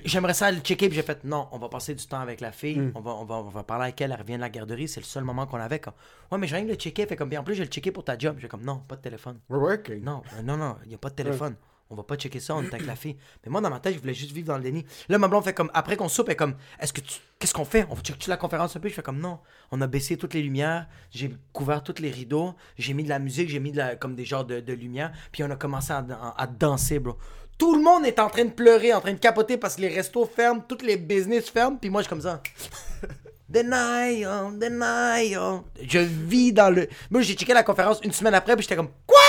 [0.05, 2.51] J'aimerais ça le checker, puis j'ai fait non, on va passer du temps avec la
[2.51, 2.91] fille, Hmm.
[2.95, 4.99] on, va, on, va, on va parler avec elle, elle revient de la garderie, c'est
[4.99, 5.77] le seul moment qu'on avait.
[5.77, 5.93] Comme,
[6.31, 7.71] ouais, mais j'ai rien que le checker, fait comme, Puis en plus, je vais le
[7.71, 8.37] checker pour ta job.
[8.39, 9.39] J'ai comme, non, pas de téléphone.
[9.49, 10.03] We're working.
[10.03, 11.55] Non, euh, non, non, il n'y a pas de téléphone.
[11.91, 13.17] on va pas checker ça, on est avec la fille.
[13.45, 14.83] Mais moi, dans ma tête, je voulais juste vivre dans le déni.
[15.09, 17.53] Là, ma blonde fait comme, après qu'on soupe, elle est comme, est-ce que tu, qu'est-ce
[17.53, 17.85] qu'on fait?
[17.91, 18.89] On check-tu la conférence un peu?
[18.89, 19.37] Je fais comme, non.
[19.69, 23.19] On a baissé toutes les lumières, j'ai couvert tous les rideaux, j'ai mis de la
[23.19, 25.93] musique, j'ai mis de la, comme des genres de, de lumière, puis on a commencé
[25.93, 26.03] à,
[26.35, 27.15] à danser, bro.
[27.57, 29.89] Tout le monde est en train de pleurer, en train de capoter parce que les
[29.89, 32.41] restos ferment, toutes les business ferment, puis moi, je suis comme ça.
[33.49, 35.61] Denial, denial.
[35.79, 36.87] Je vis dans le.
[37.11, 39.19] Moi, j'ai checké la conférence une semaine après, puis j'étais comme Quoi?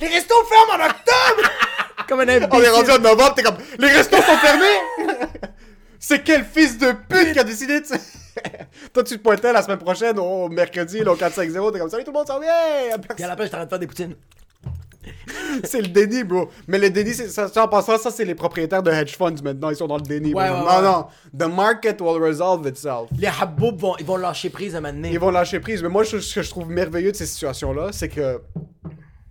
[0.00, 1.50] Les restos ferment en octobre
[2.08, 2.48] Comme un imbécile.
[2.50, 4.78] On est rendu en novembre, t'es comme les restos sont fermés?
[5.98, 7.86] C'est quel fils de pute qui a décidé de.
[8.92, 12.04] Toi, tu te pointais la semaine prochaine au mercredi, là, au 4-5-0, t'es comme salut
[12.04, 12.98] tout le monde, ça va bien.
[13.14, 14.14] Puis à la place, j'étais en train de faire des poutines.
[15.64, 16.48] c'est le déni, bro.
[16.66, 19.70] Mais le déni, c'est ça, en passant, ça, c'est les propriétaires de hedge funds maintenant.
[19.70, 20.34] Ils sont dans le déni.
[20.34, 20.82] Ouais, non, ouais.
[20.82, 21.06] non.
[21.38, 23.08] The market will resolve itself.
[23.18, 25.10] Les haboubs vont, ils vont lâcher prise à donné.
[25.12, 25.82] Ils vont lâcher prise.
[25.82, 28.40] Mais moi, je- ce que je trouve merveilleux de ces situations-là, c'est que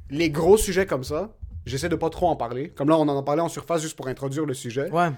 [0.10, 1.30] les gros sujets comme ça,
[1.66, 2.70] j'essaie de pas trop en parler.
[2.70, 4.90] Comme là, on en a parlé en surface juste pour introduire le sujet.
[4.92, 5.10] Ouais.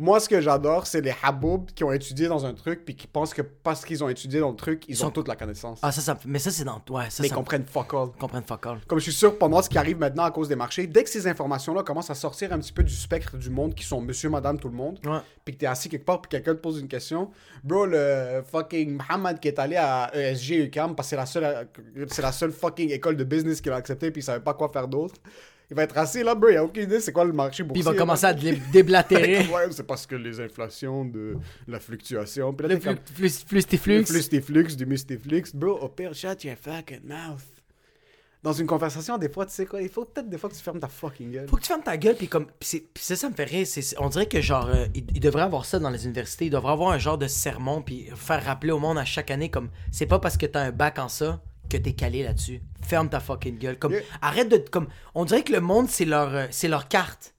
[0.00, 3.06] Moi, ce que j'adore, c'est les haboubs qui ont étudié dans un truc puis qui
[3.06, 5.78] pensent que parce qu'ils ont étudié dans le truc, ils, ont toute la connaissance.
[5.82, 6.18] Ah, ça, ça.
[6.24, 6.82] Mais ça, c'est dans.
[6.88, 8.08] Ouais, ça, mais ils comprennent fuck all.
[8.18, 8.78] comprennent fuck all.
[8.86, 11.10] Comme je suis sûr, moi, ce qui arrive maintenant à cause des marchés, dès que
[11.10, 14.30] ces informations-là commencent à sortir un petit peu du spectre du monde, qui sont monsieur,
[14.30, 15.18] madame, tout le monde, Ouais.
[15.44, 17.30] puis que t'es assis quelque part, puis quelqu'un te pose une question,
[17.62, 21.68] bro, le fucking Mohamed qui est allé à ESG UCAM, parce que c'est la seule,
[22.08, 24.70] c'est la seule fucking école de business qu'il a accepté, puis il savait pas quoi
[24.70, 25.16] faire d'autre.
[25.70, 27.68] Il va être assis là, bro, il a aucune idée c'est quoi le marché Puis
[27.68, 27.82] boursier.
[27.82, 29.46] il va commencer à dé- déblatérer.
[29.46, 31.36] ouais, c'est parce que les inflations de
[31.68, 32.52] la fluctuation.
[32.52, 34.04] Puis là, Le t'es comme, flux, flux, flux, tes le flux.
[34.04, 35.42] flux tes flux, du.
[35.54, 37.44] Bro, au pire, shut your fucking mouth.
[38.42, 40.62] Dans une conversation, des fois, tu sais quoi, il faut peut-être des fois que tu
[40.62, 41.46] fermes ta fucking gueule.
[41.48, 42.46] Faut que tu fermes ta gueule, puis comme.
[42.58, 43.66] Puis puis ça, ça me fait rire.
[43.98, 46.46] on dirait que, genre, euh, il, il devrait avoir ça dans les universités.
[46.46, 49.50] Il devrait avoir un genre de sermon, puis faire rappeler au monde à chaque année,
[49.50, 52.60] comme, c'est pas parce que t'as un bac en ça que t'es calé là-dessus.
[52.82, 53.78] Ferme ta fucking gueule.
[53.78, 54.02] Comme, Yeah.
[54.20, 54.58] arrête de.
[54.58, 57.34] Comme, on dirait que le monde, c'est leur, euh, c'est leur carte.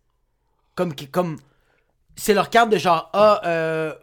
[0.76, 1.38] Comme, comme.
[2.16, 3.94] C'est leur carte de genre, ah, euh,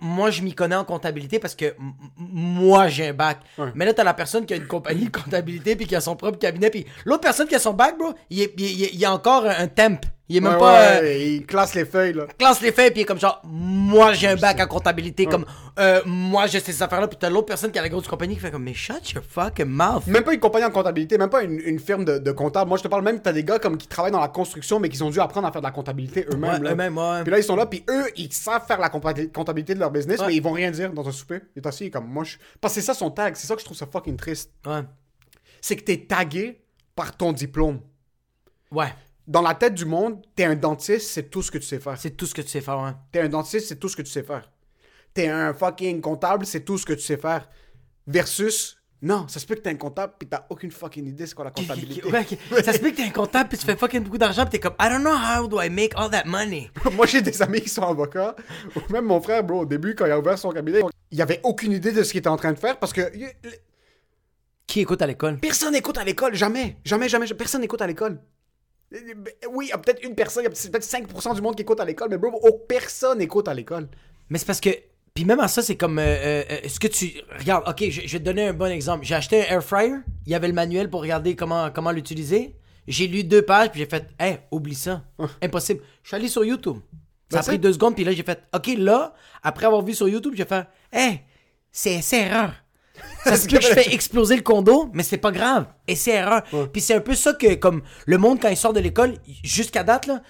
[0.00, 1.74] moi, je m'y connais en comptabilité parce que
[2.16, 3.40] moi, j'ai un bac.
[3.58, 3.70] Ouais.
[3.74, 6.16] Mais là, t'as la personne qui a une compagnie de comptabilité puis qui a son
[6.16, 6.70] propre cabinet.
[6.70, 10.00] Puis l'autre personne qui a son bac, bro, il il est encore un temp.
[10.26, 10.72] Il est même Ouais, pas.
[10.72, 12.24] ouais, euh, il classe les feuilles, là.
[12.38, 15.44] classe les faits, puis il est comme genre, moi j'ai un bac en comptabilité, comme,
[15.78, 18.40] euh, moi j'ai ces affaires-là, puis t'as l'autre personne qui a la grosse compagnie qui
[18.40, 20.06] fait comme, mais shut your fucking mouth.
[20.06, 22.70] Même pas une compagnie en comptabilité, même pas une, une firme de, de comptable.
[22.70, 24.88] Moi, je te parle même, t'as des gars comme qui travaillent dans la construction, mais
[24.88, 26.52] qui ont dû apprendre à faire de la comptabilité eux-mêmes.
[26.54, 26.72] Ouais, là.
[26.72, 27.22] eux-mêmes, ouais.
[27.22, 29.90] Puis là, ils sont là, puis eux, ils savent faire la compta- comptabilité de leur
[29.90, 31.40] business, mais ils vont rien dire dans un souper.
[31.54, 32.24] Il est assis, comme moi.
[32.24, 32.36] Je...
[32.62, 34.52] Parce que c'est ça son tag, c'est ça que je trouve ça fucking triste.
[34.64, 34.80] Ouais.
[35.60, 36.62] C'est que t'es tagué
[36.96, 37.80] par ton diplôme.
[38.70, 38.88] Ouais.
[39.26, 41.98] Dans la tête du monde, t'es un dentiste, c'est tout ce que tu sais faire.
[41.98, 42.92] C'est tout ce que tu sais faire, ouais.
[43.10, 44.50] T'es un dentiste, c'est tout ce que tu sais faire.
[45.14, 47.48] T'es un fucking comptable, c'est tout ce que tu sais faire.
[48.06, 51.34] Versus, non, ça se peut que t'es un comptable puis t'as aucune fucking idée c'est
[51.34, 52.06] quoi la comptabilité.
[52.10, 52.26] Ouais.
[52.62, 54.60] Ça se peut que t'es un comptable, puis tu fais fucking beaucoup d'argent, puis t'es
[54.60, 56.70] comme, I don't know how do I make all that money.
[56.92, 58.36] Moi, j'ai des amis qui sont avocats.
[58.76, 61.40] ou Même mon frère, bro, au début, quand il a ouvert son cabinet, il avait
[61.44, 63.10] aucune idée de ce qu'il était en train de faire parce que
[64.66, 65.38] Qui écoute à l'école?
[65.38, 66.34] personne n'écoute à l'école.
[66.34, 66.76] Jamais.
[66.84, 67.26] Jamais, jamais.
[67.26, 67.38] jamais.
[67.38, 68.20] Personne n'écoute à l'école.
[69.50, 71.62] Oui, il y a peut-être une personne, il y a peut-être 5% du monde qui
[71.62, 73.88] écoute à l'école, mais bro, oh, personne n'écoute à l'école.
[74.30, 74.70] Mais c'est parce que.
[75.14, 75.98] Puis même à ça, c'est comme.
[75.98, 77.12] euh, euh, euh, Est-ce que tu.
[77.38, 79.04] Regarde, ok, je, je vais te donner un bon exemple.
[79.04, 79.94] J'ai acheté un air fryer.
[80.26, 82.56] Il y avait le manuel pour regarder comment, comment l'utiliser.
[82.86, 85.04] J'ai lu deux pages, puis j'ai fait, hey, oublie ça.
[85.42, 85.80] Impossible.
[86.02, 86.78] Je suis allé sur YouTube.
[87.30, 90.08] Ça a pris deux secondes, puis là, j'ai fait, ok, là, après avoir vu sur
[90.08, 91.20] YouTube, j'ai fait, hey,
[91.72, 92.52] c'est c'est erreur.
[93.24, 95.66] Ça se peut que je fais exploser le condo, mais c'est pas grave.
[95.88, 96.42] Et c'est erreur.
[96.72, 99.82] Puis c'est un peu ça que, comme, le monde, quand il sort de l'école, jusqu'à
[99.82, 100.20] date, là,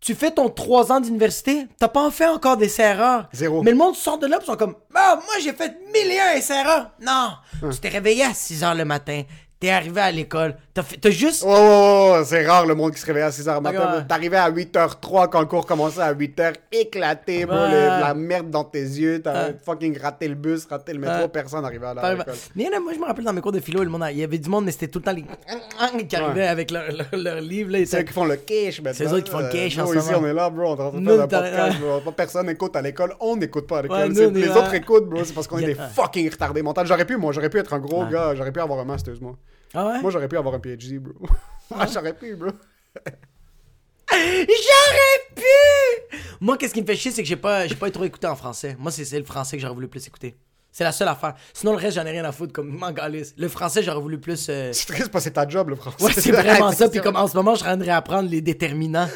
[0.00, 3.28] tu fais ton trois ans d'université, t'as pas fait encore des erreurs.
[3.32, 3.62] Zéro.
[3.62, 6.20] Mais le monde sort de là, ils sont comme, ah, moi j'ai fait mille et
[6.20, 6.92] un erreurs.
[7.00, 7.32] Non,
[7.72, 9.22] tu t'es réveillé à 6 heures le matin,
[9.58, 11.42] t'es arrivé à l'école, t'as fait- t'as juste.
[11.46, 13.78] Oh, oh, oh, c'est rare le monde qui se réveille à 6h matin.
[13.78, 13.84] Ouais.
[13.98, 14.00] bro.
[14.08, 17.50] T'arrivais à 8h03 quand le cours commençait à 8h, éclaté, Ouais.
[17.70, 19.56] le- la merde dans tes yeux, t'as Ouais.
[19.64, 22.24] fucking raté le bus, raté le métro, personne n'arrivait à la-.
[22.54, 24.24] Mais là, moi, je me rappelle dans mes cours de philo, le monde, il y
[24.24, 25.24] avait du monde, mais c'était tout le temps les.
[26.08, 27.78] qui arrivaient avec leur, leur, leur livre, là.
[27.84, 28.92] C'est eux qui font le cash maintenant.
[29.08, 30.80] C'est eux qui font le cash en Nous, ici, on est là, bro, on est
[30.80, 32.12] en train de podcast, bro.
[32.12, 34.08] Personne n'écoute à l'école, on n'écoute pas à l'école.
[34.12, 34.58] Nous, les là.
[34.58, 36.84] autres écoutent, bro, c'est parce qu'on est des fucking retardés mentaux.
[36.84, 39.34] J'aurais pu, moi, j'aurais pu être un gros gars, j'aurais pu avoir un master's, moi.
[39.74, 40.00] Ah ouais?
[40.00, 41.12] Moi, j'aurais pu avoir un PhD, bro.
[41.74, 42.50] Moi, j'aurais pu, bro.
[44.10, 46.16] J'aurais pu!
[46.40, 48.36] Moi, qu'est-ce qui me fait chier, c'est que j'ai pas, j'ai pas trop écouté en
[48.36, 48.76] français.
[48.78, 50.36] Moi, c'est c'est le français que j'aurais voulu plus écouter.
[50.72, 51.34] C'est la seule affaire.
[51.52, 53.34] Sinon, le reste, j'en ai rien à foutre, comme m'en calisse.
[53.36, 54.46] Le français, j'aurais voulu plus.
[54.48, 56.02] euh, C'est triste parce que c'est ta job, le français.
[56.04, 56.88] Ouais, c'est vraiment ça.
[56.88, 59.08] Puis comme en ce moment, je train de réapprendre les déterminants.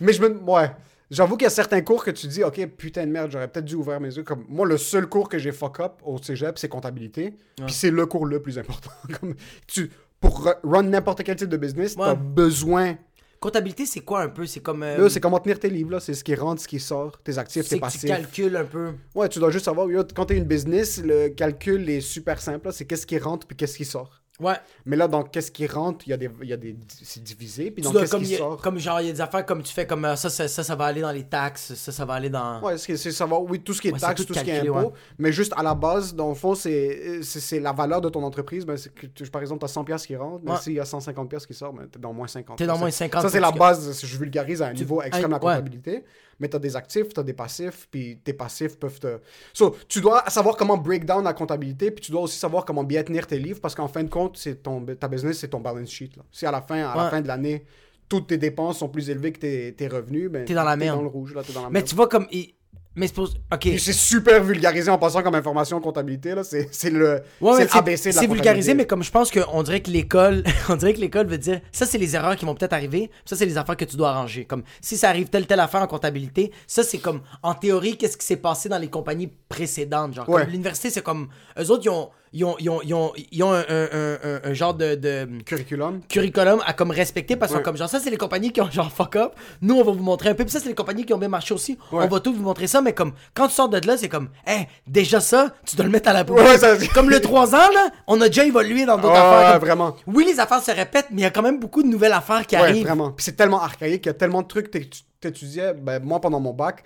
[0.00, 0.28] Mais je me.
[0.38, 0.70] Ouais.
[1.10, 3.64] J'avoue qu'il y a certains cours que tu dis, ok, putain de merde, j'aurais peut-être
[3.64, 4.24] dû ouvrir mes yeux.
[4.24, 7.34] Comme moi, le seul cours que j'ai fuck up au cégep, c'est comptabilité.
[7.64, 8.90] Puis c'est le cours le plus important.
[9.20, 9.34] Comme
[9.66, 9.90] tu
[10.20, 12.16] pour run n'importe quel type de business, t'as Ouais.
[12.18, 12.96] besoin.
[13.38, 14.46] Comptabilité, c'est quoi un peu?
[14.46, 14.82] C'est comme.
[14.82, 16.00] euh, c'est comment tenir tes livres, là.
[16.00, 18.04] C'est ce qui rentre, ce qui sort, tes actifs, tes que tu passifs.
[18.06, 18.94] calcules un peu.
[19.14, 22.72] Ouais, tu dois juste savoir, quand t'es une business, le calcul est super simple, là.
[22.72, 24.22] C'est qu'est-ce qui rentre puis qu'est-ce qui sort.
[24.40, 24.54] Ouais.
[24.84, 27.22] Mais là, dans qu'est-ce qui rentre, il y a des, il y a des, c'est
[27.22, 28.60] divisé, puis dois- qu'est-ce qui sort?
[28.60, 30.62] comme genre, il y a des affaires comme tu fais, comme euh, ça, ça, ça,
[30.62, 32.60] ça va aller dans les taxes, ça, ça va aller dans.
[32.62, 34.60] Ouais, c'est c'est savoir, oui, tout ce qui est Ouais, taxes, tout ce qui est
[34.60, 34.92] impôt, ouais.
[35.18, 38.22] mais juste à la base, dans le fond, c'est c'est- c'est la valeur de ton
[38.22, 38.66] entreprise.
[38.66, 40.58] Ben, c'est que tu- par exemple, tu as 100 pièces qui rentrent, mais Ouais.
[40.58, 42.58] s'il y a 150 pièces qui sortent, ben, tu es dans moins 50.
[42.58, 43.22] T'es dans Ça, moins c'est- 50.
[43.22, 46.04] Ça, c'est la base, je vulgarise à un niveau extrême la comptabilité.
[46.38, 49.18] Mais tu as des actifs, tu as des passifs, puis tes passifs peuvent te.
[49.52, 52.84] So, tu dois savoir comment break down la comptabilité, puis tu dois aussi savoir comment
[52.84, 55.60] bien tenir tes livres, parce qu'en fin de compte, c'est ton, ta business, c'est ton
[55.60, 56.10] balance sheet.
[56.16, 56.22] Là.
[56.30, 57.64] Si à la fin, à la fin de l'année,
[58.08, 60.96] toutes tes dépenses sont plus élevées que tes, tes revenus, ben, T'es dans la merde.
[60.96, 61.86] dans le rouge, là, t'es dans la Mais merde.
[61.88, 62.26] tu vois, comme.
[62.30, 62.54] il-
[62.96, 66.34] Mais c'est super vulgarisé en passant comme information en comptabilité.
[66.34, 66.42] là.
[66.42, 69.80] C'est c'est le, Ouais, ABC de la C'est vulgarisé, mais comme je pense qu'on dirait
[69.80, 72.72] que l'école, on dirait que l'école veut dire, ça c'est les erreurs qui vont peut-être
[72.72, 74.46] arriver, ça c'est les affaires que tu dois arranger.
[74.46, 78.16] Comme si ça arrive telle telle affaire en comptabilité, ça c'est comme en théorie qu'est-ce
[78.16, 80.28] qui s'est passé dans les compagnies précédentes, genre.
[80.28, 80.46] Ouais.
[80.46, 81.28] L'université c'est comme
[81.58, 84.52] eux autres ils ont ils ont ils ont ils ont, ils ont un, un, un-
[84.52, 86.00] genre de, de Curriculum.
[86.08, 87.62] curriculum à comme respecter parce qu'ils Ouais.
[87.64, 90.02] comme genre ça c'est les compagnies qui ont genre fuck up nous on va vous
[90.02, 92.04] montrer un peu puis ça c'est les compagnies qui ont bien marché aussi Ouais.
[92.04, 94.28] on va tout vous montrer ça mais comme quand tu sors de là c'est comme
[94.46, 97.54] hey déjà ça tu dois le mettre à la poubelle Ouais, ça- comme le 3
[97.54, 99.96] ans là on a déjà évolué dans d'autres affaires comme- vraiment.
[100.06, 102.46] oui les affaires se répètent mais il y a quand même beaucoup de nouvelles affaires
[102.46, 103.10] qui arrivent vraiment.
[103.12, 105.72] Puis c'est tellement archaïque, il y a tellement de trucs que tu t'étudiais.
[105.74, 106.84] Ben, moi, pendant mon bac,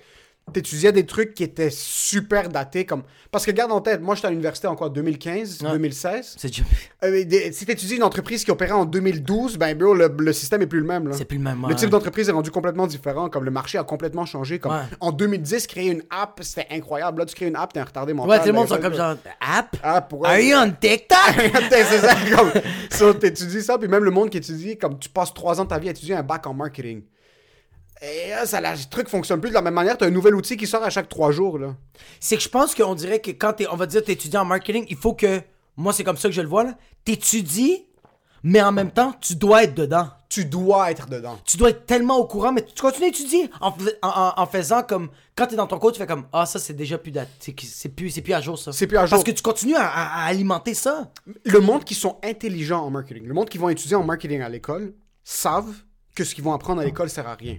[0.50, 2.84] t'étudiais des trucs qui étaient super datés.
[2.84, 5.70] comme Parce que garde en tête, moi, j'étais à l'université en quoi 2015, Ouais.
[5.72, 6.34] 2016.
[6.36, 6.62] c'est déjà-
[7.04, 10.62] Euh, des- si t'étudies une entreprise qui opérait en 2012, ben, bro, le, le système
[10.62, 11.12] est plus le même.
[11.12, 11.74] C'est plus le même Le ouais.
[11.74, 14.58] type d'entreprise est rendu complètement différent, comme le marché a complètement changé.
[14.58, 14.82] Comme Ouais.
[15.00, 17.20] En 2010, créer une app, c'était incroyable.
[17.20, 18.30] Là, tu crées une app, t'es un retardé mental.
[18.30, 19.76] ouais tout le monde Ben, sont comme genre app?
[19.82, 21.18] Ah, pour are you on TikTok?
[21.70, 22.50] C'est ça, comme,
[22.90, 25.68] so, t'étudies ça, puis même le monde qui étudie, comme tu passes trois ans de
[25.70, 27.02] ta vie à étudier un bac en marketing.
[28.02, 29.98] Et là, ça, le truc fonctionne plus de la même manière.
[29.98, 31.74] T'as un nouvel outil qui sort à chaque trois jours, là.
[32.18, 34.46] c'est que je pense qu'on dirait que quand t'es, on va dire, t'es étudiant en
[34.46, 35.42] marketing, il faut que,
[35.76, 37.84] moi c'est comme ça que je le vois là, t'étudies,
[38.42, 40.08] mais en même temps, tu dois être dedans.
[40.30, 41.38] Tu dois être dedans.
[41.44, 44.32] Tu dois être tellement au courant, mais tu continues à étudier en, fais- en, en-
[44.40, 46.96] en faisant comme, quand t'es dans ton cours, tu fais comme, ah ça c'est déjà
[46.98, 48.72] plus, dat- c'est, c'est plus, c'est plus à jour ça.
[48.72, 49.10] C'est plus à jour.
[49.18, 51.10] Parce que tu continues à, à- à alimenter ça.
[51.44, 54.48] Le monde qui sont intelligents en marketing, le monde qui vont étudier en marketing à
[54.48, 55.74] l'école, savent
[56.14, 57.56] que ce qu'ils vont apprendre à l'école sert à rien.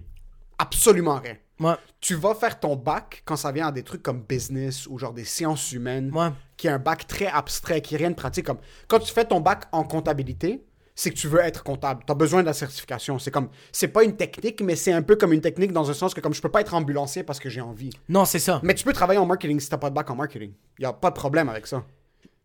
[0.62, 1.36] Absolument rien.
[1.60, 4.98] Ouais, Tu vas faire ton bac quand ça vient à des trucs comme business ou
[4.98, 6.12] genre des sciences humaines.
[6.16, 6.30] ouais.
[6.58, 8.46] qui est un bac très abstrait, qui est rien de pratique.
[8.46, 10.64] Comme quand tu fais ton bac en comptabilité,
[10.96, 12.04] c'est que tu veux être comptable.
[12.06, 13.18] Tu as besoin de la certification.
[13.18, 15.94] C'est comme, c'est pas une technique, mais c'est un peu comme une technique dans un
[15.96, 17.90] sens que comme je peux pas être ambulancier parce que j'ai envie.
[18.10, 18.60] Non, c'est ça.
[18.64, 20.54] Mais tu peux travailler en marketing si t'as pas de bac en marketing.
[20.80, 21.84] Y a pas de problème avec ça.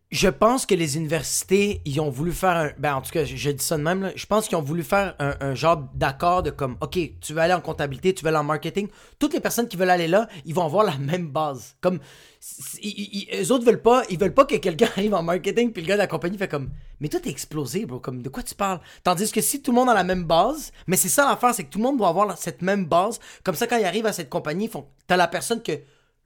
[0.09, 2.71] Je pense que les universités, ils ont voulu faire un.
[2.77, 4.13] Ben, en tout cas, je, dis ça de même.
[4.15, 7.53] Je pense qu'ils ont voulu faire un, genre d'accord de comme, OK, tu veux aller
[7.53, 8.87] en comptabilité, tu veux aller en marketing.
[9.19, 11.75] Toutes les personnes qui veulent aller là, ils vont avoir la même base.
[11.81, 11.99] Comme,
[12.81, 15.89] ils, eux autres veulent pas, ils veulent pas que quelqu'un arrive en marketing puis le
[15.89, 16.69] gars de la compagnie fait comme,
[17.01, 17.99] mais toi t'es explosé, bro.
[17.99, 18.79] Comme, de quoi tu parles?
[19.03, 21.65] Tandis que si tout le monde a la même base, mais c'est ça l'affaire, c'est
[21.65, 23.19] que tout le monde doit avoir cette même base.
[23.43, 25.73] Comme ça, quand ils arrivent à cette compagnie, ils font, t'as la personne que.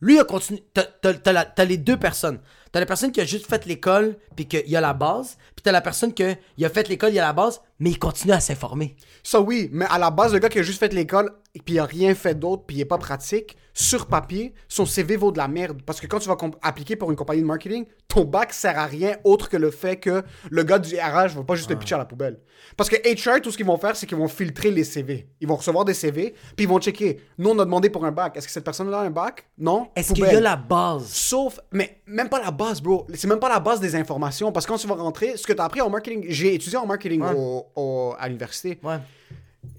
[0.03, 0.63] Lui a continué.
[0.73, 2.39] T'as, t'as les deux personnes.
[2.71, 5.37] T'as la personne qui a juste fait l'école, puis qu'il a la base.
[5.55, 8.33] Puis t'as la personne qui a fait l'école, il a la base, mais il continue
[8.33, 8.95] à s'informer.
[9.23, 11.75] Ça oui, mais à la base, le gars qui a juste fait l'école et puis
[11.75, 15.31] il a rien fait d'autre puis il est pas pratique, sur papier, son CV vaut
[15.31, 15.81] de la merde.
[15.85, 18.85] Parce que quand tu vas appliquer pour une compagnie de marketing, ton bac sert à
[18.85, 21.95] rien autre que le fait que le gars du RH va pas juste te pitcher
[21.95, 22.39] à la poubelle.
[22.77, 25.29] Parce que HR, tout ce qu'ils vont faire, c'est qu'ils vont filtrer les CV.
[25.39, 27.21] Ils vont recevoir des CV, puis ils vont checker.
[27.37, 28.35] Nous, on a demandé pour un bac.
[28.37, 29.49] Est-ce que cette personne-là a un bac?
[29.57, 29.89] Non?
[29.95, 31.07] Est-ce qu'il y a la base?
[31.07, 33.07] Sauf, mais même pas la base, bro.
[33.13, 34.51] C'est même pas la base des informations.
[34.51, 36.77] Parce que quand tu vas rentrer, ce que tu as appris en marketing, j'ai étudié
[36.77, 37.33] en marketing Ouais.
[37.35, 38.79] au- au- à l'université.
[38.83, 38.97] Ouais.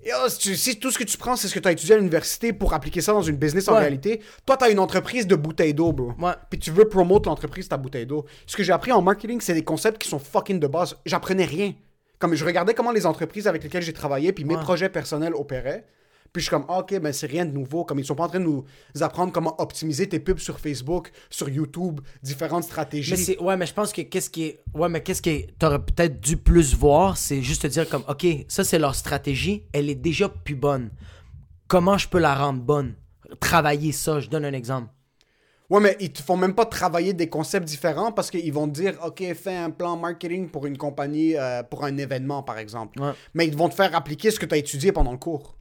[0.04, 1.94] Yo, si, tu- si tout ce que tu prends, c'est ce que tu as étudié
[1.94, 5.26] à l'université pour appliquer ça dans une business en réalité, toi, tu as une entreprise
[5.26, 6.12] de bouteilles d'eau, bro.
[6.20, 6.32] Ouais.
[6.50, 8.24] Puis tu veux promouvoir l'entreprise, ta bouteille d'eau.
[8.46, 10.96] Ce que j'ai appris en marketing, c'est des concepts qui sont fucking de base.
[11.06, 11.72] J'apprenais rien.
[12.18, 15.84] Comme je regardais comment les entreprises avec lesquelles j'ai travaillé, puis mes projets personnels opéraient.
[16.32, 17.84] Puis je suis comme, ah, ok, ben c'est rien de nouveau.
[17.84, 18.64] Comme ils sont pas en train de nous
[19.00, 23.10] apprendre comment optimiser tes pubs sur Facebook, sur YouTube, différentes stratégies.
[23.10, 25.84] Mais c'est, ouais, mais je pense que qu'est-ce qui est, ouais, mais qu'est-ce qui t'aurais
[25.84, 29.90] peut-être dû plus voir, c'est juste te dire comme, ok, ça c'est leur stratégie, elle
[29.90, 30.90] est déjà plus bonne.
[31.68, 32.94] Comment je peux la rendre bonne?
[33.38, 34.88] Travailler ça, je donne un exemple.
[35.68, 38.74] Ouais, mais ils te font même pas travailler des concepts différents parce qu'ils vont te
[38.74, 43.00] dire, OK, fais un plan marketing pour une compagnie, euh, pour un événement, par exemple.
[43.00, 43.12] Ouais.
[43.32, 45.56] Mais ils vont te faire appliquer ce que tu as étudié pendant le cours.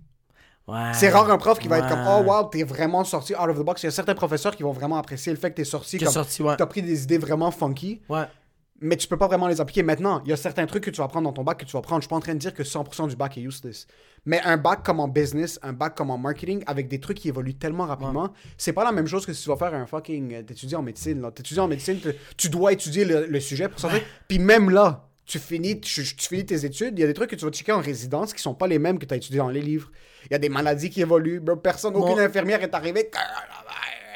[0.72, 0.92] Ouais.
[0.94, 3.58] C'est rare un prof qui va être comme, oh wow, t'es vraiment sorti out of
[3.60, 3.84] the box.
[3.84, 6.14] Il y a certains professeurs qui vont vraiment apprécier le fait que t'es sorti comme,
[6.14, 6.56] sorti, ouais.
[6.58, 8.02] t'as pris des idées vraiment funky.
[8.84, 10.24] Mais tu peux pas vraiment les appliquer maintenant.
[10.26, 11.82] Il y a certains trucs que tu vas prendre dans ton bac que tu vas
[11.82, 12.02] prendre.
[12.02, 13.86] Je suis pas en train de dire que 100% du bac est useless.
[14.26, 17.28] Mais un bac comme en business, un bac comme en marketing, avec des trucs qui
[17.28, 20.34] évoluent tellement rapidement, c'est pas la même chose que si tu vas faire un fucking.
[20.34, 21.24] euh, T'étudies en médecine.
[21.36, 24.02] T'étudies en médecine, tu- tu dois étudier le, le sujet pour sortir.
[24.28, 27.30] Puis même là, tu finis, tu, tu finis tes études, il y a des trucs
[27.30, 29.38] que tu vas checker en résidence qui sont pas les mêmes que tu as étudié
[29.40, 29.90] dans les livres.
[30.26, 31.42] Il y a des maladies qui évoluent.
[31.64, 33.10] Personne, aucune infirmière est arrivée.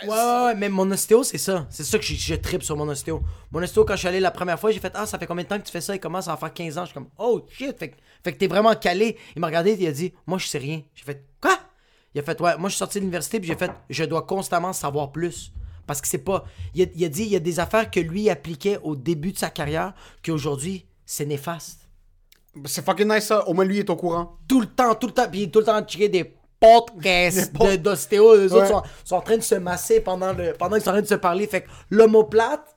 [0.03, 1.65] Ouais, ouais, ouais, mais mon ostéo, c'est ça.
[1.69, 3.21] C'est ça que je, je tripe sur mon ostéo.
[3.51, 5.43] Mon ostéo, quand je suis allé la première fois, j'ai fait Ah, ça fait combien
[5.43, 5.95] de temps que tu fais ça?
[5.95, 6.81] Il commence à en faire 15 ans.
[6.81, 7.77] Je suis comme Oh shit.
[7.79, 9.17] Fait, que- fait que t'es vraiment calé.
[9.35, 10.81] Il m'a regardé et il a dit Moi, je sais rien.
[10.93, 11.57] J'ai fait Quoi?
[12.13, 14.23] Il a fait Ouais, moi, je suis sorti de l'université puis j'ai fait Je dois
[14.23, 15.53] constamment savoir plus.
[15.87, 16.43] Parce que c'est pas.
[16.73, 19.31] Il a, il a dit Il y a des affaires que lui appliquait au début
[19.31, 21.81] de sa carrière qu'aujourd'hui, c'est néfaste.
[22.65, 23.47] C'est fucking nice ça.
[23.47, 24.37] Au moins lui est au courant.
[24.47, 25.27] Tout le temps, tout le temps.
[25.29, 28.33] Puis il est tout le temps checker des podcasts d'ostéo.
[28.35, 28.53] Eux Ouais.
[28.53, 31.01] autres sont, sont en train de se masser pendant, le, pendant qu'ils sont en train
[31.01, 31.47] de se parler.
[31.47, 32.75] Fait que l'homoplate,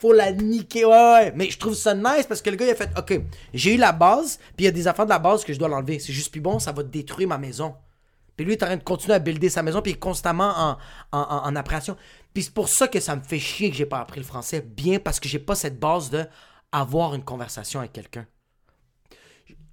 [0.00, 0.84] faut la niquer.
[0.84, 1.32] Ouais, ouais.
[1.36, 3.20] Mais je trouve ça nice parce que le gars, il a fait Ok,
[3.54, 5.58] j'ai eu la base, puis il y a des affaires de la base que je
[5.60, 6.00] dois l'enlever.
[6.00, 7.74] C'est juste plus bon, ça va détruire ma maison.
[8.36, 9.98] Puis lui, il est en train de continuer à builder sa maison, puis il est
[10.00, 10.70] constamment en,
[11.12, 11.96] en, en, en appréhension.
[12.34, 14.60] Puis c'est pour ça que ça me fait chier que j'ai pas appris le français
[14.60, 16.24] bien, parce que j'ai pas cette base de
[16.72, 18.26] avoir une conversation avec quelqu'un.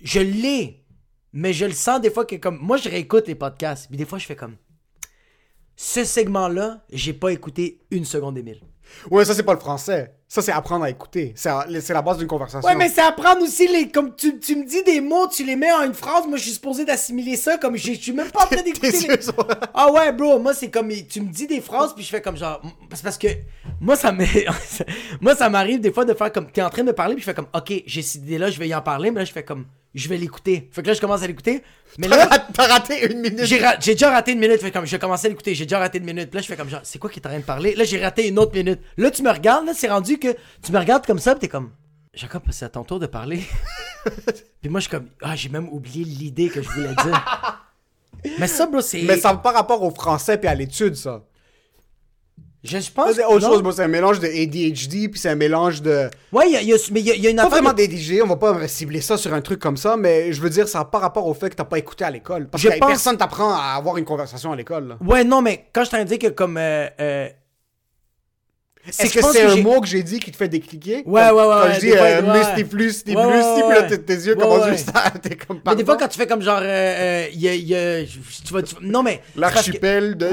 [0.02, 0.86] Je l'ai,
[1.34, 2.58] mais je le sens des fois que comme.
[2.58, 4.58] Moi, je réécoute les podcasts, puis des fois, je fais comme.
[5.76, 8.62] Ce segment-là, j'ai pas écouté une seconde des mille.
[9.12, 10.14] Ouais, ça c'est pas le français.
[10.28, 11.34] Ça c'est apprendre à écouter.
[11.36, 11.50] C'est
[11.90, 12.68] la base d'une conversation.
[12.68, 13.90] Ouais, mais c'est apprendre aussi les.
[13.90, 16.28] Comme tu, tu me dis des mots, tu les mets en une phrase.
[16.28, 17.58] Moi, je suis supposé d'assimiler ça.
[17.58, 18.92] Comme je suis même pas en train d'écouter.
[18.92, 19.18] Les-
[19.74, 20.38] Ah ouais, bro.
[20.38, 20.90] Moi, c'est comme.
[21.10, 22.62] Tu me dis des phrases, puis je fais comme genre.
[22.94, 23.28] C'est parce que.
[23.82, 24.14] Moi, ça
[25.22, 26.52] moi, ça m'arrive des fois de faire comme.
[26.52, 27.48] T'es en train de me parler, puis je fais comme.
[27.54, 29.12] Ok, j'ai cette idée-là, je vais y en parler.
[29.12, 29.66] Mais là, je fais comme.
[30.00, 30.70] Je vais l'écouter.
[30.72, 31.62] Fait que là, je commence à l'écouter.
[31.98, 32.48] Mais T'as là.
[32.54, 33.44] T'as raté une minute.
[33.46, 35.80] J'ai, ra- j'ai déjà raté une minute, fait comme je commencer à l'écouter, j'ai déjà
[35.80, 36.30] raté une minute.
[36.30, 37.76] Puis là, je fais comme genre, c'est quoi qui est en train de parler?
[37.76, 38.80] Là, j'ai raté une autre minute.
[38.98, 40.30] Là, tu me regardes, là, c'est rendu que
[40.64, 41.72] tu me regardes comme ça, puis t'es comme,
[42.14, 43.44] Jacob, c'est à ton tour de parler.
[44.62, 47.60] puis moi, je suis comme, ah, j'ai même oublié l'idée que je voulais dire.
[48.40, 49.02] Mais ça, bro, c'est.
[49.04, 51.24] Mais ça n'a pas rapport au français puis à l'étude, ça.
[52.62, 53.14] Je, pense.
[53.14, 53.76] C'est autre chose.
[53.76, 56.10] C'est un mélange de ADHD puis c'est un mélange de.
[56.34, 57.62] Ouais, y a, y a- mais il y a, il y a une Pas affaire.
[57.62, 60.42] vraiment de- d'ADHD, on va pas cibler ça sur un truc comme ça, mais je
[60.42, 62.48] veux dire, ça pas rapport au fait que t'as pas écouté à l'école.
[62.50, 64.98] Parce Je que pense- personne t'apprend à avoir une conversation à l'école.
[65.06, 66.58] Ouais, non, mais quand je t'ai dit que comme.
[66.58, 67.30] euh, euh,
[68.88, 71.04] Est-ce que c'est un mot que j'ai dit qui te fait décliquer?
[71.06, 72.64] Ouais, ouais, ouais, Quand ouais, je dis euh, ouais.
[72.66, 75.12] Plus, Ouais, plus, là, tes yeux commencent juste à.
[75.12, 75.62] T'es comme.
[75.66, 76.60] Mais des fois, quand tu fais comme genre.
[76.62, 77.54] euh, euh, il y a.
[77.56, 79.22] il y a- tu vas, tu vas- Non, mais.
[79.36, 80.28] que- L'archipel de.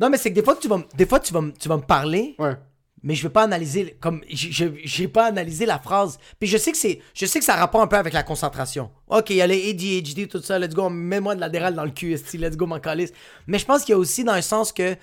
[0.00, 1.52] Non, mais c'est que des fois, que tu vas, m- des fois tu, vas, m-
[1.58, 2.54] tu vas me parler, Ouais.
[3.02, 3.96] mais je vais pas analyser.
[4.00, 6.18] Comme, j- je j'ai pas analysé la phrase.
[6.38, 8.22] Puis je sais que c'est, je sais que ça a rapport un peu avec la
[8.22, 8.90] concentration.
[9.08, 11.90] Ok, il y a les ADHD, tout ça, let's go, mets-moi de l'adéral dans le
[11.92, 13.12] cul, esti, let's go, calice.
[13.46, 14.96] Mais je pense qu'il y a aussi dans un sens que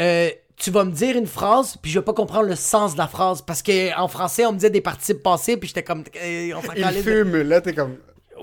[0.00, 2.98] euh, tu vas me dire une phrase, puis je vais pas comprendre le sens de
[2.98, 3.42] la phrase.
[3.42, 6.04] Parce que en français, on me disait des participes passés, puis j'étais comme.
[6.22, 7.96] euh, on s'en Il calisse de- fume, là, t'es comme.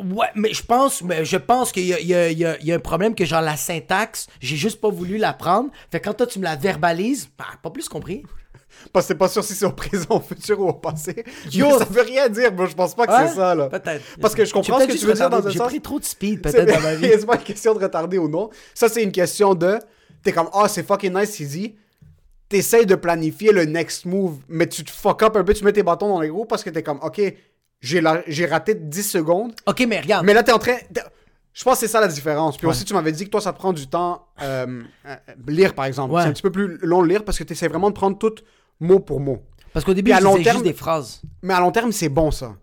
[0.03, 2.45] Ouais, mais je pense, mais je pense qu'il y a, il y, a, il y,
[2.45, 5.69] a, il y a un problème que genre la syntaxe, j'ai juste pas voulu l'apprendre.
[5.91, 8.23] Fait que quand toi tu me la verbalises, bah, pas plus compris.
[8.93, 11.23] Parce que t'es pas sûr si c'est au présent, au futur ou au passé.
[11.51, 11.65] Yo!
[11.65, 12.67] Mais ça veut rien dire, bro.
[12.67, 13.27] Je pense pas que Ouais?
[13.27, 13.67] c'est ça, là.
[13.69, 14.03] Peut-être.
[14.21, 15.67] Parce que je comprends J'ai ce que tu veux dire dans un J'ai sens.
[15.67, 17.09] pris trop de speed C'est peut-être dans ma vie.
[17.11, 18.49] c'est pas une question de retarder ou non.
[18.75, 19.79] Ça, c'est une question de.
[20.23, 21.75] T'es comme, ah, c'est fucking nice, il dit.
[22.49, 25.73] T'essayes de planifier le next move, mais tu te fuck up un peu, tu mets
[25.73, 27.19] tes bâtons dans les roues parce que t'es comme, ok,
[27.81, 30.25] j'ai la- raté 10 secondes, Ok, mais regarde.
[30.25, 30.75] mais là, t'es en train.
[31.53, 32.55] Je pense que c'est ça la différence.
[32.57, 34.27] Puis aussi, tu m'avais dit que toi, ça te prend du temps.
[34.43, 35.15] euh, euh,
[35.47, 36.13] lire, par exemple.
[36.13, 36.21] Ouais.
[36.21, 38.35] C'est un petit peu plus long de lire parce que t'essaies vraiment de prendre tout
[38.79, 39.43] mot pour mot.
[39.73, 40.11] Parce qu'au début,
[40.43, 41.21] terme- juste des phrases.
[41.41, 42.55] Mais à long terme, c'est bon ça.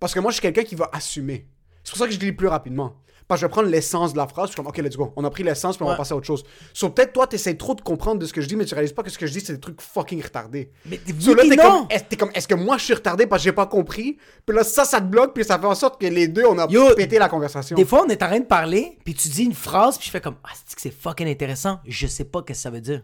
[0.00, 1.46] Parce que moi, je suis quelqu'un qui va assumer.
[1.84, 2.96] C'est pour ça que je lis plus rapidement.
[3.30, 5.12] Parce que je vais prendre l'essence de la phrase, je suis comme, ok, let's go.
[5.14, 5.92] On a pris l'essence, puis on Ouais.
[5.92, 6.42] va passer à autre chose.
[6.74, 8.92] So, peut-être toi, t'essaies trop de comprendre de ce que je dis, mais tu réalises
[8.92, 10.72] pas que ce que je dis, c'est des trucs fucking retardés.
[10.84, 11.62] Mais So, là, t'es non.
[11.62, 14.18] comme, est-ce, t'es comme, est-ce que moi, je suis retardé parce que j'ai pas compris?
[14.44, 16.58] Puis là, ça, ça te bloque, puis ça fait en sorte que les deux, on
[16.58, 17.76] a Yo, pété la conversation.
[17.76, 20.10] Des fois, on est en train de parler, puis tu dis une phrase, puis je
[20.10, 21.78] fais comme Ah, c'est que c'est fucking intéressant?
[21.86, 23.02] Je sais pas qu'est-ce que ça veut dire.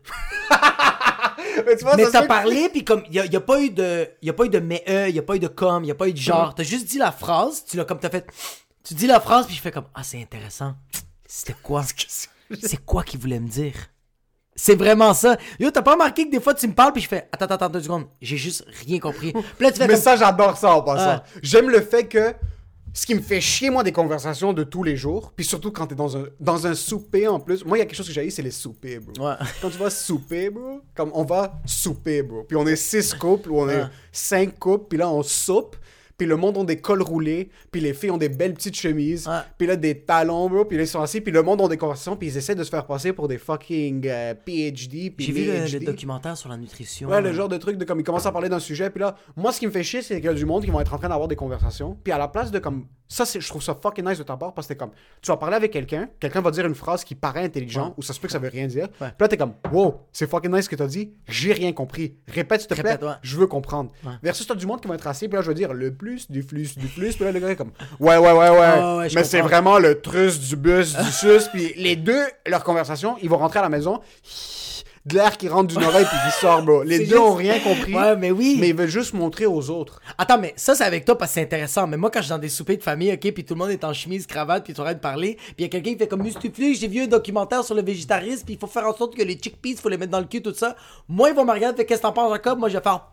[1.67, 3.71] mais tu vois, mais t'as parlé, puis comme, il y a, y a pas eu
[3.71, 5.91] de, y a pas eu de mais euh, y a pas eu de comme, y
[5.91, 6.55] a pas eu de genre.
[6.55, 8.27] T'as juste dit la phrase, tu l'as comme t'as fait,
[8.87, 10.75] tu dis la phrase, puis je fais comme, ah, c'est intéressant.
[11.27, 11.83] C'était quoi?
[12.63, 13.75] C'est quoi qu'il voulait me dire?
[14.55, 15.37] C'est vraiment ça.
[15.59, 17.55] Yo, t'as pas remarqué que des fois tu me parles, puis je fais, attends, attends,
[17.57, 19.33] attends deux secondes, j'ai juste rien compris.
[19.33, 21.17] Puis là, tu fais Mais comme, ça, j'adore ça en passant.
[21.17, 21.41] Ouais.
[21.43, 22.33] J'aime le fait que
[22.95, 25.89] ce qui me fait chier, moi, des conversations de tous les jours, puis surtout quand
[25.89, 27.65] t'es dans un, dans un souper en plus.
[27.65, 29.27] Moi, il y a quelque chose que j'ai, c'est les soupers, bro.
[29.29, 29.35] Ouais.
[29.61, 32.45] Quand tu vas souper, bro, comme on va souper, bro.
[32.45, 33.89] Puis on est six couples ou on est Ouais.
[34.13, 35.77] cinq couples, puis là, on soupe.
[36.19, 39.27] Puis le monde ont des cols roulés, puis les filles ont des belles petites chemises,
[39.29, 39.41] Ouais.
[39.59, 41.77] puis là des talons, bro, puis là ils sont assis, puis le monde ont des
[41.77, 45.33] conversations, puis ils essaient de se faire passer pour des fucking euh, PhD, puis J'ai
[45.33, 45.85] vu le, le PhD.
[45.85, 47.09] documentaire sur la nutrition.
[47.09, 49.17] Ouais, le genre de truc de comme ils commencent à parler d'un sujet, puis là,
[49.37, 50.95] moi ce qui me fait chier, c'est qu'il y a du monde qui vont être
[50.95, 53.63] en train d'avoir des conversations, puis à la place de comme ça, c'est, je trouve
[53.63, 54.91] ça fucking nice de ta part parce que t'es comme
[55.23, 58.13] tu vas parler avec quelqu'un, quelqu'un va dire une phrase qui paraît intelligent ou ça
[58.13, 60.65] se peut que ça veut rien dire, puis là t'es comme wow, c'est fucking nice
[60.65, 63.93] ce que t'as dit, j'ai rien compris, répète s'il te plaît, je veux comprendre.
[64.23, 66.06] Versus t'as du monde qui va être assis, puis là je veux dire le plus
[66.29, 69.25] du plus du plus, puis là le gars est comme ouais ouais ouais ouais, mais
[69.25, 73.39] c'est vraiment le trus du bus du sus, puis les deux leur conversation, ils vont
[73.39, 74.01] rentrer à la maison.
[75.05, 76.83] De l'air qui rentre d'une oreille puis qui sort, bro.
[76.83, 77.95] Les deux ont rien compris.
[77.95, 78.57] Ouais, mais oui.
[78.59, 80.01] Mais ils veulent juste montrer aux autres.
[80.19, 81.87] Attends, mais ça, c'est avec toi parce que c'est intéressant.
[81.87, 83.71] Mais moi, quand je suis dans des soupers de famille, ok, puis tout le monde
[83.71, 85.99] est en chemise, cravate, puis tu arrêtes de parler, puis il y a quelqu'un qui
[85.99, 88.97] fait comme Mustuflu, j'ai vu un documentaire sur le végétarisme, puis il faut faire en
[88.97, 90.75] sorte que les chickpeas, faut les mettre dans le cul, tout ça.
[91.09, 92.59] Moi, ils vont me regarder, fait qu'est-ce que t'en penses, Jacob?
[92.59, 93.07] Moi, je vais faire.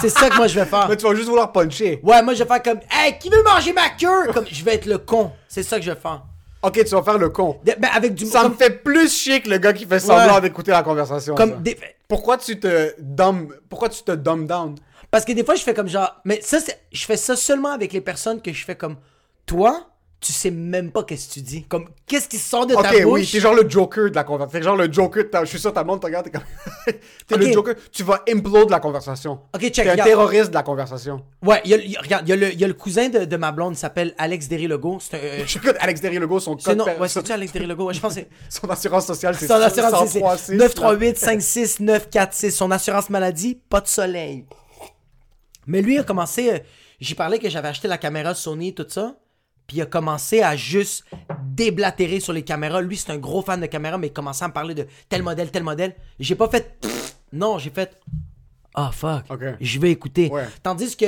[0.00, 0.88] C'est ça que moi, je vais faire.
[0.88, 2.00] Mais tu vas juste vouloir puncher.
[2.02, 4.32] Ouais, moi, je vais faire comme, hey, qui veut manger ma queue?
[4.32, 5.32] Comme, je vais être le con.
[5.48, 6.22] C'est ça que je vais faire.
[6.62, 7.58] Ok, tu vas faire le con.
[7.64, 8.26] De- ben, avec du.
[8.26, 10.40] Ça comme, me fait plus chier que le gars qui fait semblant Ouais.
[10.42, 11.34] d'écouter la conversation.
[11.36, 11.42] ça.
[11.42, 13.52] comme des- Pourquoi tu te dumb...
[13.68, 14.74] Pourquoi tu te dumb down?
[15.10, 16.16] Parce que des fois, je fais comme genre.
[16.24, 18.96] Mais ça, c'est- je fais ça seulement avec les personnes que je fais comme.
[19.46, 19.86] Toi,
[20.20, 21.62] tu sais même pas qu'est-ce que tu dis.
[21.64, 23.12] Comme, qu'est-ce qui sort de ta Ok, bouche?
[23.20, 24.58] oui, t'es genre le Joker de la conversation.
[24.58, 26.42] T'es genre le Joker, de ta- je suis sûr, ta monde te regarde, t'es comme...
[27.26, 27.40] t'es Ok.
[27.40, 29.40] le Joker, tu vas implode la conversation.
[29.54, 31.24] Ok, check, T'es un terroriste de la conversation.
[31.42, 33.08] Ouais, y a, y a- regarde, il y, a le- il y a le cousin
[33.08, 34.98] de, de ma blonde, il s'appelle Alex Derry-Legault.
[35.00, 35.20] C'est un.
[35.68, 36.76] euh, Alex Derry-Legault, son code...
[36.76, 37.86] non, ouais, c'est-tu Alex Derry-Legault?
[37.86, 38.28] Ouais, je pense que c'est.
[38.60, 42.50] Son assurance sociale, c'est Son assurance, c'est 103,6, 938 56 946.
[42.54, 44.44] Son assurance maladie, pas de soleil.
[45.66, 46.50] Mais lui a commencé.
[46.50, 46.58] euh,
[47.00, 49.14] J'ai parlé que j'avais acheté la caméra Sony, tout ça.
[49.70, 51.04] Puis il a commencé à juste
[51.44, 52.82] déblatérer sur les caméras.
[52.82, 55.22] Lui, c'est un gros fan de caméra, mais il commençait à me parler de tel
[55.22, 55.94] modèle, tel modèle.
[56.18, 56.76] J'ai pas fait.
[56.80, 57.14] pfff.
[57.32, 57.96] Non, j'ai fait.
[58.74, 59.26] Ah, fuck.
[59.30, 59.42] Ok.
[59.60, 60.28] Je vais écouter.
[60.28, 60.48] Ouais.
[60.64, 61.06] Tandis que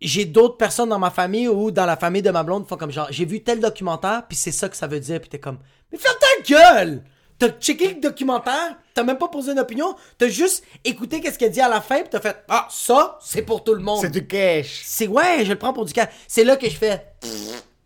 [0.00, 2.90] j'ai d'autres personnes dans ma famille ou dans la famille de ma blonde font comme
[2.90, 5.58] genre, j'ai vu tel documentaire, puis c'est ça que ça veut dire, puis t'es comme,
[5.92, 7.04] mais ferme ta gueule!
[7.38, 11.50] T'as checké le documentaire, t'as même pas posé une opinion, t'as juste écouté qu'est-ce qu'elle
[11.50, 14.00] dit à la fin, puis t'as fait, ah, ça, c'est pour tout le monde.
[14.00, 14.82] C'est du cash.
[14.84, 16.08] C'est ouais, je le prends pour du cas.
[16.28, 17.04] C'est là que je fais,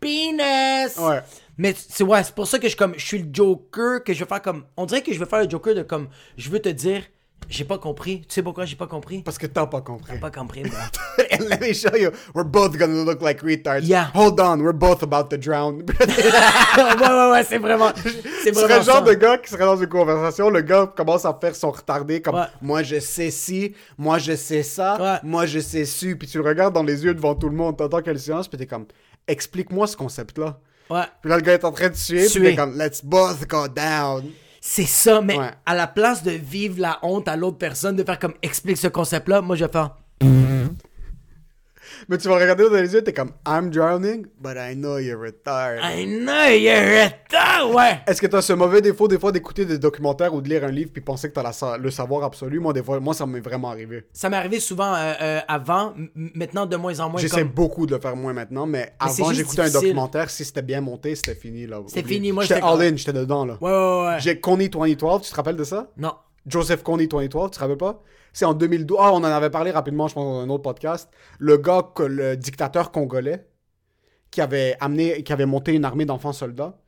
[0.01, 0.99] penis!
[0.99, 1.20] Ouais.
[1.57, 4.20] Mais c'est ouais, c'est pour ça que je comme je suis le Joker que je
[4.20, 6.61] vais faire comme on dirait que je vais faire le Joker de comme je veux
[6.61, 7.03] te dire
[7.49, 8.20] j'ai pas compris.
[8.28, 9.22] Tu sais pourquoi j'ai pas compris?
[9.22, 10.18] Parce que t'as pas compris.
[10.18, 10.62] Pas compris.
[10.64, 10.70] bro.
[11.32, 12.11] And let me show you.
[12.34, 13.84] We're both gonna look like retards.
[13.86, 14.11] Yeah.
[14.14, 15.82] Hold on, we're both about to drown.
[15.99, 17.90] ouais ouais ouais, c'est vraiment
[18.44, 21.36] c'est vraiment le genre de gars qui serait dans une conversation, le gars commence à
[21.40, 22.44] faire son retardé comme Ouais.
[22.61, 25.18] moi je sais ci, moi je sais ça, Ouais.
[25.22, 27.76] moi je sais su, puis tu le regardes dans les yeux devant tout le monde,
[27.78, 28.86] t'entends quelle silence, puis t'es comme
[29.29, 30.59] explique-moi ce concept-là.
[30.91, 31.03] Ouais.
[31.20, 32.43] Puis là le gars est en train de suer, puis Suer.
[32.51, 34.24] t'es comme let's both go down.
[34.61, 35.51] C'est ça mais Ouais.
[35.66, 38.89] à la place de vivre la honte à l'autre personne de faire comme explique ce
[38.89, 39.97] concept là, moi je vais faire
[42.09, 45.20] Mais tu vas regarder dans les yeux, t'es comme I'm drowning, but I know you're
[45.20, 45.80] retarded.
[45.82, 48.01] I know you're ta- ouais.
[48.07, 50.70] Est-ce que t'as ce mauvais défaut des fois d'écouter des documentaires ou de lire un
[50.70, 52.61] livre puis penser que t'as la le savoir absolu?
[52.61, 54.05] Moi, des fois, moi ça m'est vraiment arrivé.
[54.12, 57.86] Ça m'est arrivé souvent euh, euh, avant, maintenant de moins en moins J'essaie comme beaucoup
[57.86, 60.30] de le faire moins maintenant, mais, Mais avant, j'écoutais un documentaire.
[60.30, 61.66] Si c'était bien monté, c'était fini.
[61.66, 61.80] là.
[61.86, 63.44] C'était fini, moi, J'étais all in, j'étais dedans.
[63.44, 63.59] là.
[63.61, 64.20] Ouais ouais ouais.
[64.20, 65.88] J'ai Coney 2012, tu te rappelles de ça?
[65.96, 66.14] Non.
[66.46, 68.03] Joseph Coney 2012, tu te rappelles pas?
[68.39, 68.97] C'est en 2012.
[69.01, 71.11] Ah, on en avait parlé rapidement, je pense, dans un autre podcast.
[71.41, 73.49] Le gars, le dictateur congolais,
[74.30, 76.78] qui avait amené, qui avait monté une armée d'enfants soldats.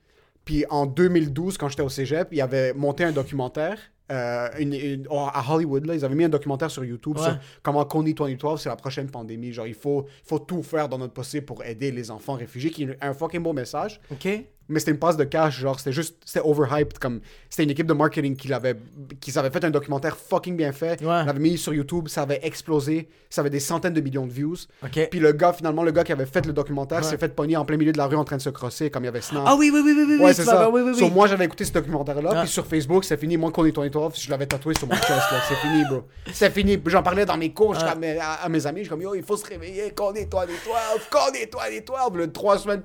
[0.44, 3.78] Puis en 2012, quand j'étais au cégep, il avait monté un documentaire.
[4.12, 7.22] euh, une- une- à Hollywood, là, ils avaient mis un documentaire sur YouTube Ouais.
[7.22, 9.52] sur comment Coney 2012, c'est la prochaine pandémie.
[9.52, 12.70] Genre, il faut, il faut tout faire dans notre possible pour aider les enfants réfugiés,
[12.72, 14.26] qui est un fucking beau message OK.
[14.70, 17.86] Mais c'était une passe de cash, genre c'était juste, c'était overhyped, comme, c'était une équipe
[17.86, 18.76] de marketing qui l'avait,
[19.20, 21.24] qui avait fait un documentaire fucking bien fait, Ouais.
[21.24, 24.56] l'avait mis sur YouTube, ça avait explosé, ça avait des centaines de millions de views,
[24.84, 25.08] OK.
[25.10, 27.04] puis le gars, finalement, le gars qui avait fait le documentaire Ouais.
[27.04, 29.02] s'est fait pogner en plein milieu de la rue en train de se crosser, comme
[29.02, 29.42] il y avait Snap.
[29.46, 30.24] Ah oui oui oui oui oui.
[30.24, 30.70] Ouais, c'est ça.
[30.70, 31.10] Oui oui So, oui.
[31.12, 32.40] moi, j'avais écouté ce documentaire-là, Ah.
[32.42, 33.36] puis sur Facebook, c'est fini.
[33.36, 35.40] Moi, Coney 2012, je l'avais tatoué sur mon chest, là.
[35.48, 36.02] C'est fini, bro.
[36.32, 36.78] C'est fini.
[36.86, 37.90] J'en parlais dans mes cours, je- Ah.
[37.90, 40.26] à, mes, à- à mes amis, je suis comme, yo, il faut se réveiller, Coney
[40.26, 42.16] 2012, Coney 2012.
[42.16, 42.82] Le trois semaines,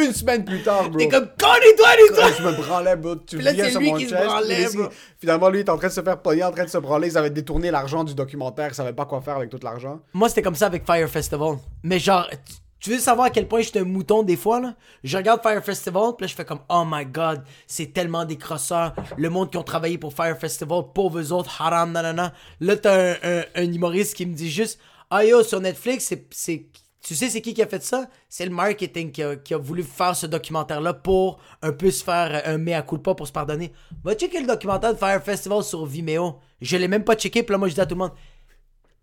[0.00, 0.98] une semaine plus tard, bro.
[1.18, 2.24] Comme connais-toi les toi.
[2.38, 3.16] je me branlais, bro.
[3.16, 4.24] Tu là, viens sur lui mon qui se chest.
[4.24, 4.88] branlait, puis bro.
[5.18, 7.08] Finalement, lui, il est en train de se faire pogner, en train de se branler.
[7.08, 8.68] Ils avaient détourné l'argent du documentaire.
[8.70, 10.00] Ils savaient pas quoi faire avec tout l'argent.
[10.12, 11.56] Moi, c'était comme ça avec Fire Festival.
[11.82, 14.74] Mais genre, tu- tu veux savoir à quel point j'étais un mouton des fois, là?
[15.02, 18.36] Je regarde Fire Festival, puis là, je fais comme, oh my god, c'est tellement des
[18.36, 18.94] crosseurs.
[19.16, 22.32] Le monde qui ont travaillé pour Fire Festival, pauvres autres, haram, nanana.
[22.60, 24.78] Là, t'as un, un, un humoriste qui me dit juste,
[25.10, 26.66] ah yo, sur Netflix, c'est.
[27.06, 28.08] Tu sais, c'est qui qui a fait ça?
[28.28, 32.02] C'est le marketing qui a, qui a voulu faire ce documentaire-là pour un peu se
[32.02, 33.72] faire un mea culpa pour se pardonner.
[34.02, 36.40] Va checker le documentaire de Fire Festival sur Vimeo.
[36.60, 38.10] Je l'ai même pas checké, puis là, moi, je dis à tout le monde,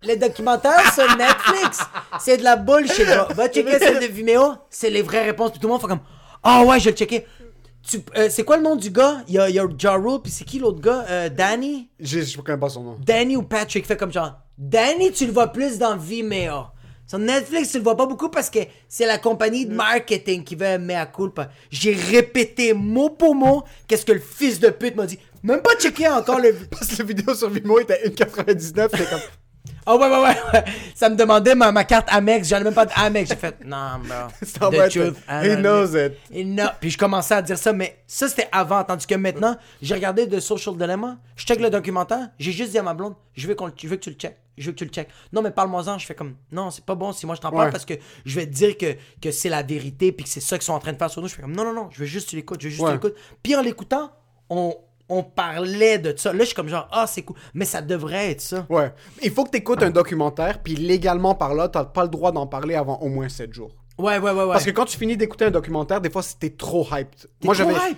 [0.01, 1.79] les documentaires sur Netflix,
[2.19, 3.05] c'est de la bullshit.
[3.05, 5.51] Va, va checker celle de Vimeo, c'est les vraies réponses.
[5.51, 6.01] Puis tout le monde fait comme
[6.43, 7.25] Ah ouais, je vais le checker.
[8.17, 9.23] Euh, c'est quoi le nom du gars?
[9.29, 11.05] Il y a, il y a Ja Rule, puis c'est qui l'autre gars?
[11.09, 11.89] Euh, Danny?
[12.01, 12.97] Je je connais pas son nom.
[12.99, 16.65] Danny ou Patrick fait comme genre Danny, tu le vois plus dans Vimeo.
[17.05, 20.55] Sur Netflix, tu le vois pas beaucoup parce que c'est la compagnie de marketing qui
[20.55, 21.49] veut un mea culpa.
[21.69, 25.19] J'ai répété mot pour mot qu'est-ce que le fils de pute m'a dit.
[25.43, 26.53] Même pas checké encore le.
[26.71, 28.87] Parce que la vidéo sur Vimeo était 1,99.
[28.91, 29.19] C'était comme.
[29.85, 30.63] Ah ouais, ouais, ouais, ouais.
[30.95, 32.47] Ça me demandait ma, ma carte Amex.
[32.47, 33.29] J'en ai même pas d'Amex.
[33.29, 34.29] J'ai fait, non, bro.
[34.41, 36.05] C'est en The truth, he knows know.
[36.05, 36.13] it.
[36.31, 36.69] Et non.
[36.79, 38.81] Puis je commençais à dire ça, mais ça c'était avant.
[38.85, 41.17] Tandis que maintenant, j'ai regardé The Social Dilemma.
[41.35, 42.29] Je check le documentaire.
[42.39, 44.37] J'ai juste dit à ma blonde, je veux, je veux que tu le check.
[44.57, 45.07] Je veux que tu le check.
[45.31, 45.97] Non, mais parle-moi-en.
[45.97, 47.71] Je fais comme, non, c'est pas bon si moi je t'en parle Ouais.
[47.71, 47.93] parce que
[48.25, 50.73] je vais te dire que, que c'est la vérité puis que c'est ça qu'ils sont
[50.73, 51.27] en train de faire sur nous.
[51.27, 52.61] Je fais comme, non, non, non, je veux juste que tu l'écoutes.
[52.61, 52.97] Je veux juste que Ouais.
[52.99, 53.19] tu l'écoutes.
[53.41, 54.11] Puis en l'écoutant,
[54.49, 54.75] on,
[55.09, 56.31] on parlait de ça.
[56.33, 57.35] Là, je suis comme genre, ah, c'est cool.
[57.53, 58.65] Mais ça devrait être ça.
[58.69, 58.93] Ouais.
[59.21, 62.31] Il faut que tu écoutes un documentaire, puis légalement par là, t'as pas le droit
[62.31, 63.75] d'en parler avant au moins 7 jours.
[63.99, 64.51] Ouais, ouais, ouais, ouais.
[64.51, 67.29] Parce que quand tu finis d'écouter un documentaire, des fois c'était trop hyped.
[67.43, 67.53] Moi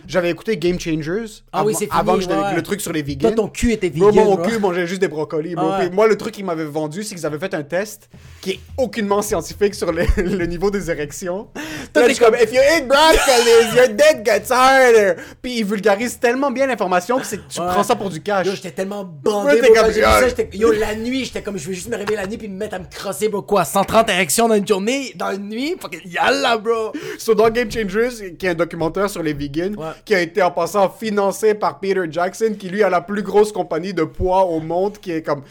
[0.07, 2.91] j'avais écouté Game Changers Ah oui, avant- c'est fini, avant que ouais, le truc sur
[2.91, 3.35] les Toi, vegans.
[3.43, 4.25] ton cul était Bro, vegan.
[4.25, 4.49] moi, mon bro.
[4.49, 5.55] cul mangeait juste des brocolis.
[5.55, 5.69] bro.
[5.71, 5.89] Ah ouais.
[5.89, 8.09] Moi, le truc qu'ils m'avaient vendu, c'est qu'ils avaient fait un test
[8.41, 11.47] qui est aucunement scientifique sur le, le niveau des érections.
[11.55, 11.61] Là,
[11.93, 15.13] t'es je suis comme, if you eat broccoli, your dick gets harder.
[15.41, 17.67] Puis ils vulgarisent tellement bien l'information que tu Ouais.
[17.69, 18.45] prends ça pour du cash.
[18.45, 19.91] Yo, j'étais tellement bandé, bro, yo.
[19.93, 22.57] ça, Yo, la nuit, j'étais comme, je vais juste me réveiller la nuit puis me
[22.57, 26.11] mettre à me crosser, bro, quoi, 130 érections dans une journée, dans une nuit, fucking
[26.11, 26.91] yalla, bro.
[27.17, 29.91] So, dans Game Changers, qui est un documentaire sur les vegans, Ouais.
[30.03, 33.51] qui a été en passant financé par Peter Jackson, qui lui a la plus grosse
[33.51, 35.43] compagnie de poids au monde, qui est comme.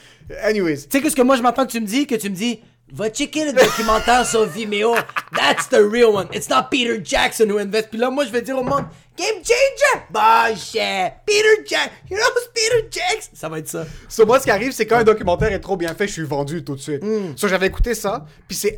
[0.43, 0.83] Anyways.
[0.89, 2.35] Tu sais que ce que moi je m'entends que tu me dis, que tu me
[2.35, 2.61] dis,
[2.93, 4.95] va checker le documentaire sur Vimeo,
[5.37, 7.89] that's the real one, it's not Peter Jackson who invest.
[7.91, 8.85] Puis là, moi, je vais dire au monde,
[9.19, 13.31] game changer, bullshit, Peter Jack, you know who's Peter Jackson?
[13.35, 13.85] Ça va être ça.
[14.09, 16.23] So, moi, ce qui arrive, c'est quand un documentaire est trop bien fait, je suis
[16.25, 17.03] vendu tout de suite.
[17.37, 18.77] So, j'avais écouté ça, puis c'est.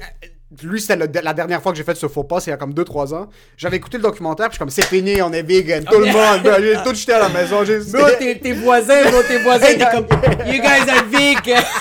[0.63, 2.57] Lui, c'était la dernière fois que j'ai fait ce faux pas, c'est il y a
[2.57, 3.29] comme 2-3 ans.
[3.57, 6.07] J'avais écouté le documentaire, puis je suis comme, c'est fini, on est vegan, tout le
[6.07, 7.65] monde, j'ai tout jeté à la maison.
[7.65, 10.07] j'ai- Bro, tes, tes voisins, bro, tes voisins, t'es comme,
[10.47, 11.65] you guys are vegan.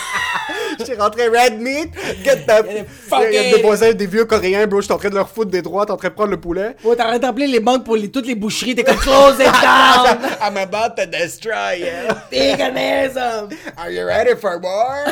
[0.79, 1.89] J'étais rentré red meat,
[2.23, 2.63] get the.
[2.67, 2.83] des
[3.29, 5.51] Il y a des voisins, des vieux coréens, bro, j'étais en train de leur foutre
[5.51, 6.75] des droits, t'es en train de prendre le poulet.
[6.83, 10.17] Bro, t'arrêtes d'appeler les banques pour toutes les boucheries, t'es comme, close it down.
[10.41, 12.13] I'm about to destroy you.
[12.31, 13.53] Veganism.
[13.77, 15.05] Are you ready for more?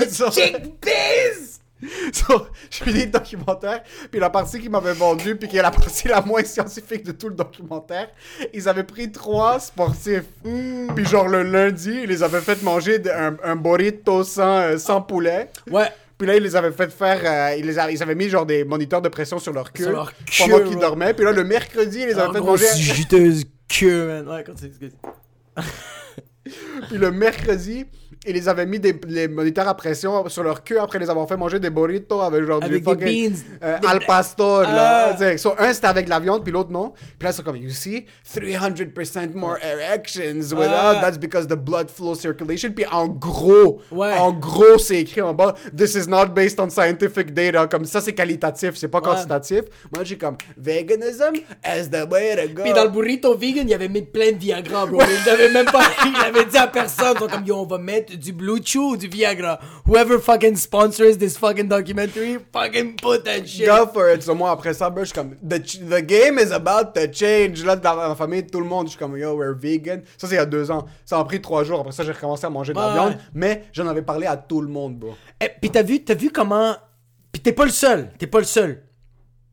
[0.00, 1.55] Chickpeas.
[2.12, 5.70] so, je finis le documentaire, puis la partie qu'ils m'avaient vendue, puis qui est la
[5.70, 8.08] partie la moins scientifique de tout le documentaire,
[8.54, 10.24] ils avaient pris trois sportifs.
[10.42, 15.02] Puis genre le lundi, ils les avaient fait manger un, un burrito sans, euh, sans
[15.02, 15.50] poulet.
[15.70, 15.88] Ouais.
[16.16, 17.20] Puis là, ils les avaient fait faire.
[17.24, 19.84] euh, ils, les a- ils avaient mis genre des moniteurs de pression sur leur queue.
[19.84, 20.80] Sur leur pendant queue, qu'ils ouais.
[20.80, 21.12] dormaient.
[21.12, 22.66] Puis là, le mercredi, ils les avaient En fait gros, manger.
[22.74, 24.26] juteuse queue, man.
[24.28, 24.92] Ouais, continue, excuse.
[26.88, 27.86] Puis le mercredi,
[28.26, 31.28] ils les avaient mis des les moniteurs à pression sur leur queue après les avoir
[31.28, 33.38] fait manger des burritos avec genre Avec du des fucking beans.
[33.62, 35.16] euh, Des- al pastor là.
[35.20, 35.36] Ah.
[35.38, 36.92] So, un c'était avec la viande puis l'autre non.
[37.18, 41.00] Puis là c'est comme you see 300% more erections without Ah.
[41.02, 44.12] that's because the blood flow circulation puis en gros Ouais.
[44.18, 48.00] en gros c'est écrit en bas this is not based on scientific data comme ça
[48.00, 49.62] c'est qualitatif c'est pas quantitatif.
[49.94, 52.62] Moi j'ai comme veganism is the way to go.
[52.62, 55.00] Puis dans le burrito vegan, il avait mis plein de Viagra, bro.
[55.24, 55.82] Il avait même pas.
[56.04, 57.14] Il avait dit à personne.
[57.16, 59.58] Ils sont comme, yo, on va mettre du Blue Chew ou du Viagra.
[59.86, 63.66] Whoever fucking sponsors this fucking documentary, fucking put that shit.
[63.66, 64.22] Go for it.
[64.22, 67.64] So, moi, après ça, ben, je suis comme, the, the game is about to change.
[67.64, 70.02] Là, dans ma famille, tout le monde, je suis comme, yo, we're vegan.
[70.18, 70.86] Ça, c'est il y a deux ans.
[71.04, 71.80] Ça a pris trois jours.
[71.80, 72.92] Après ça, j'ai recommencé à manger de la Ouais.
[72.94, 73.18] viande.
[73.34, 75.14] Mais j'en avais parlé à tout le monde, bro.
[75.40, 76.74] Eh, puis t'as vu, t'as vu comment.
[77.32, 78.10] Puis t'es pas le seul.
[78.18, 78.82] T'es pas le seul.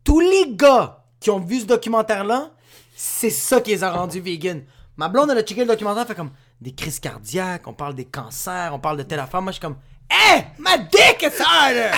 [0.04, 2.52] Tous les gars qui ont vu ce documentaire-là,
[2.96, 4.64] c'est ça qui les a rendus vegan.
[4.98, 6.30] Ma blonde, elle a checké le documentaire, fait comme
[6.64, 9.42] des crises cardiaques, on parle des cancers, on parle de telle affaire.
[9.42, 9.76] Moi, je suis comme,
[10.10, 11.92] hé, ma dick is harder!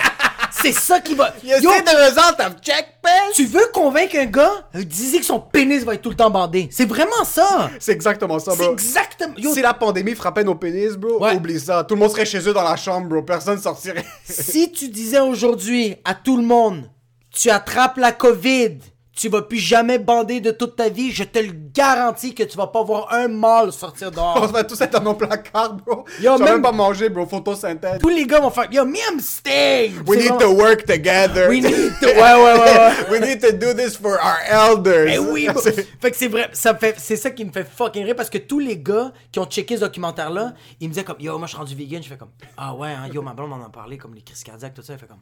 [0.50, 1.32] c'est ça qui va.
[1.44, 2.86] Yo, of check
[3.34, 6.30] tu veux convaincre un gars, euh, disait que son pénis va être tout le temps
[6.30, 6.68] bandé.
[6.72, 7.70] C'est vraiment ça.
[7.78, 8.72] C'est exactement ça, C'est bro.
[8.72, 9.34] exactement.
[9.36, 11.34] Yo, Si la pandémie frappait nos pénis, bro, Ouais.
[11.36, 11.84] oublie ça.
[11.84, 13.22] Tout le monde serait chez eux dans la chambre, bro.
[13.22, 14.04] Personne sortirait.
[14.24, 16.90] si tu disais aujourd'hui à tout le monde,
[17.30, 18.78] tu attrapes la COVID,
[19.16, 22.56] tu vas plus jamais bander de toute ta vie, je te le garantis que tu
[22.56, 24.46] vas pas voir un mâle sortir On dehors.
[24.48, 26.04] va tous être dans nos placards, bro.
[26.20, 27.26] Yo, même- même pas manger, bro.
[27.26, 27.98] Photosynthèse.
[28.00, 30.02] Tous les gars vont faire Yo, me I'm sting!
[30.06, 31.48] We need vraiment- to work together.
[31.48, 33.10] We need to- Ouais, ouais, ouais, ouais.
[33.10, 35.08] We need to do this for our elders.
[35.08, 35.60] Eh oui, bro.
[35.62, 38.38] Fait que c'est vrai, ça fait, c'est ça qui me fait fucking rire parce que
[38.38, 41.50] tous les gars qui ont checké ce documentaire-là, ils me disaient comme, yo, moi je
[41.52, 43.96] suis rendu vegan, je fais comme, ah ouais, hein, yo, ma blonde m'en a parlé,
[43.96, 45.18] comme les crises cardiaques, tout ça, elle fait comme,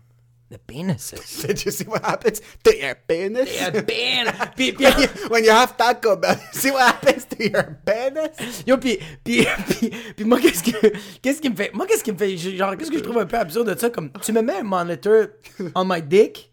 [0.54, 1.42] the penises.
[1.46, 2.40] Did you see what happens?
[2.62, 3.50] To your penis?
[3.50, 4.30] The pen.
[4.56, 8.62] Puis, puis, When you, when you have Taco Bell, see what happens to your penis?
[8.66, 12.12] Yo, puis, puis, puis, puis moi, qu'est-ce que, qu'est-ce qui me fait, moi, qu'est-ce qui
[12.12, 14.42] me fait, genre, qu'est-ce que je trouve un peu absurde de ça, comme, tu me
[14.42, 15.26] mets un monitor
[15.74, 16.52] on my dick,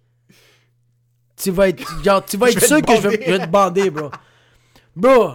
[1.36, 3.90] tu vas être, genre, tu vas être sûr que je vais, je vais te bander,
[3.90, 4.10] bro.
[4.96, 5.34] Bro,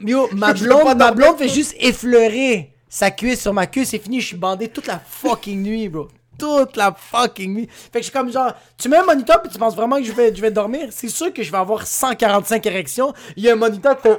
[0.00, 4.20] yo, ma blonde, ma blonde fait juste effleurer sa cuisse sur ma cuisse, c'est fini,
[4.20, 6.08] je suis bandé toute la fucking nuit, bro.
[6.38, 7.68] Toute la fucking nuit.
[7.70, 10.04] Fait que je suis comme genre, tu mets un moniteur puis tu penses vraiment que
[10.04, 10.88] je vais, je vais dormir?
[10.90, 13.12] C'est sûr que je vais avoir 145 érections.
[13.36, 14.08] Il y a un moniteur que...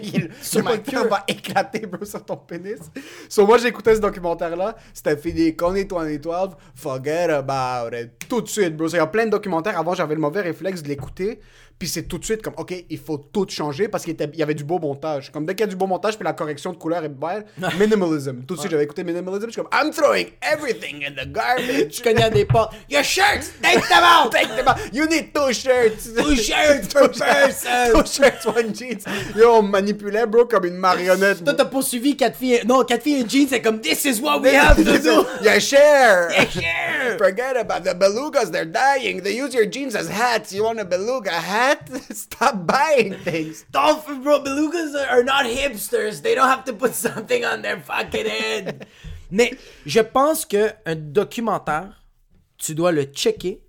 [0.00, 1.08] Il- Sur ma queue.
[1.10, 2.78] va éclater, bro, sur ton pénis.
[3.28, 4.76] So, moi, j'écoutais ce documentaire-là.
[4.94, 5.56] C'était fini.
[5.56, 8.12] Coney 2012, forget about it.
[8.28, 8.86] Tout de suite, bro.
[8.86, 9.76] Il y a plein de documentaires.
[9.76, 11.40] Avant, j'avais le mauvais réflexe de l'écouter.
[11.82, 14.54] Puis c'est tout de suite comme, OK, il faut tout changer parce qu'il y avait
[14.54, 15.32] du beau montage.
[15.32, 17.44] Comme dès qu'il y a du beau montage, puis la correction de couleur est belle,
[17.76, 18.44] minimalism.
[18.46, 19.46] Tout de suite, j'avais écouté minimalism.
[19.46, 21.96] Je suis comme, I'm throwing everything in the garbage.
[21.96, 22.72] Je cognais à des portes.
[22.88, 24.30] Your shirts, take them out!
[24.32, 24.76] Take them out.
[24.92, 26.08] You need two shirts.
[26.14, 27.92] Two shirts per person.
[27.92, 29.04] two shirts, one jeans.
[29.36, 31.42] Yo, on manipulait, bro, comme une marionnette.
[31.42, 32.60] Toi, t'as poursuivi quatre filles.
[32.64, 35.26] Non, quatre filles et jeans, c'est comme This is what we have to do.
[35.42, 36.30] Yeah, share.
[36.32, 37.18] Yeah, share.
[37.18, 38.52] Forget about the belugas.
[38.52, 39.22] They're dying.
[39.24, 40.52] They use your jeans as hats.
[40.52, 41.71] You want a beluga hat?
[42.14, 43.64] Stop buying things.
[43.70, 46.22] Dolphin bro, belugas are not hipsters.
[46.22, 48.86] They don't have to put something on their fucking head.
[49.30, 49.52] Mais
[49.86, 52.04] je pense que un documentaire,
[52.58, 53.62] tu dois le checker,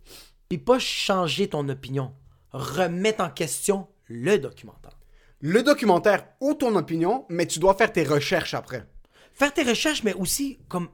[0.49, 2.13] puis pas changer ton opinion.
[2.51, 4.91] Remettre en question le documentaire.
[5.39, 8.85] Le documentaire ou ton opinion, mais tu dois faire tes recherches après.
[9.33, 10.89] faire tes recherches, mais aussi comme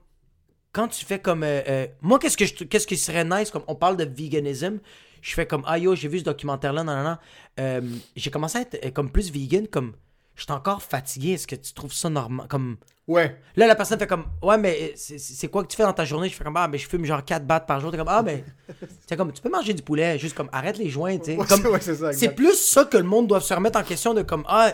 [0.72, 3.64] quand tu fais comme euh, euh, moi qu'est-ce que je qu'est-ce qui serait nice comme
[3.68, 4.80] on parle de veganism,
[5.22, 7.18] je fais comme ah yo j'ai vu ce documentaire là non non non.
[7.60, 7.82] Euh,
[8.16, 9.94] j'ai commencé à être euh, comme plus vegan comme
[10.36, 11.32] je suis encore fatigué.
[11.34, 13.36] Est-ce que tu trouves ça normal comme Ouais.
[13.56, 16.06] là la personne fait comme ouais mais euh, c'est- quoi que tu fais dans ta
[16.06, 16.30] journée?
[16.30, 17.90] Je fais comme ah mais je fume genre 4 battes par jour.
[17.92, 18.44] T'es comme ah mais
[19.08, 21.38] c'est comme tu peux manger du poulet juste comme arrête les joints tu sais.
[21.38, 24.22] Ouais, Comme- c'est- ouais, plus ça que le monde doit se remettre en question de
[24.22, 24.72] comme ah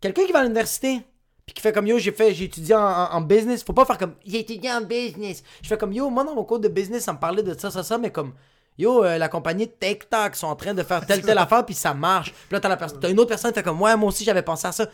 [0.00, 1.00] quelqu'un qui va à l'université
[1.46, 3.84] puis qui fait comme yo j'ai fait j'ai étudié en, en- en business faut pas
[3.84, 5.42] faire comme j'ai étudié en business.
[5.62, 7.70] Je fais comme yo moi dans mon cours de business ça me parlait de ça
[7.70, 8.32] ça ça mais comme
[8.78, 11.94] yo euh, la compagnie TikTok sont en train de faire telle telle affaire puis ça
[11.94, 14.08] marche puis là t'as la personne t'as une autre personne qui fait comme ouais moi
[14.08, 14.86] aussi j'avais pensé à ça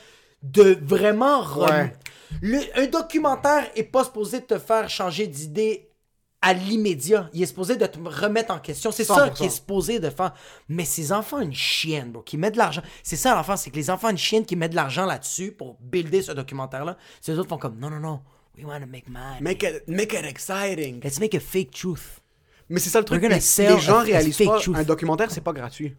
[0.43, 1.93] de vraiment Ouais.
[2.43, 5.89] Le- un documentaire est pas supposé te faire changer d'idée
[6.43, 7.29] à l'immédiat.
[7.35, 8.91] Il est supposé de te remettre en question.
[8.93, 9.33] C'est ça 100%.
[9.35, 10.33] qui est supposé de faire.
[10.69, 12.81] Mais ces enfants, une chienne, bro, qui met de l'argent.
[13.03, 15.77] C'est ça l'enfant, c'est que les enfants, une chienne qui met de l'argent là-dessus pour
[15.81, 16.97] builder ce documentaire-là.
[17.21, 18.21] Ces autres font comme non, non, non.
[18.57, 19.41] We want to make money.
[19.43, 21.01] Make it, make it exciting.
[21.05, 22.21] Let's make a fake truth.
[22.71, 23.23] Mais c'est ça le truc.
[23.23, 24.59] Les, gens réalisent pas.
[24.75, 25.95] Un documentaire, c'est pas gratuit.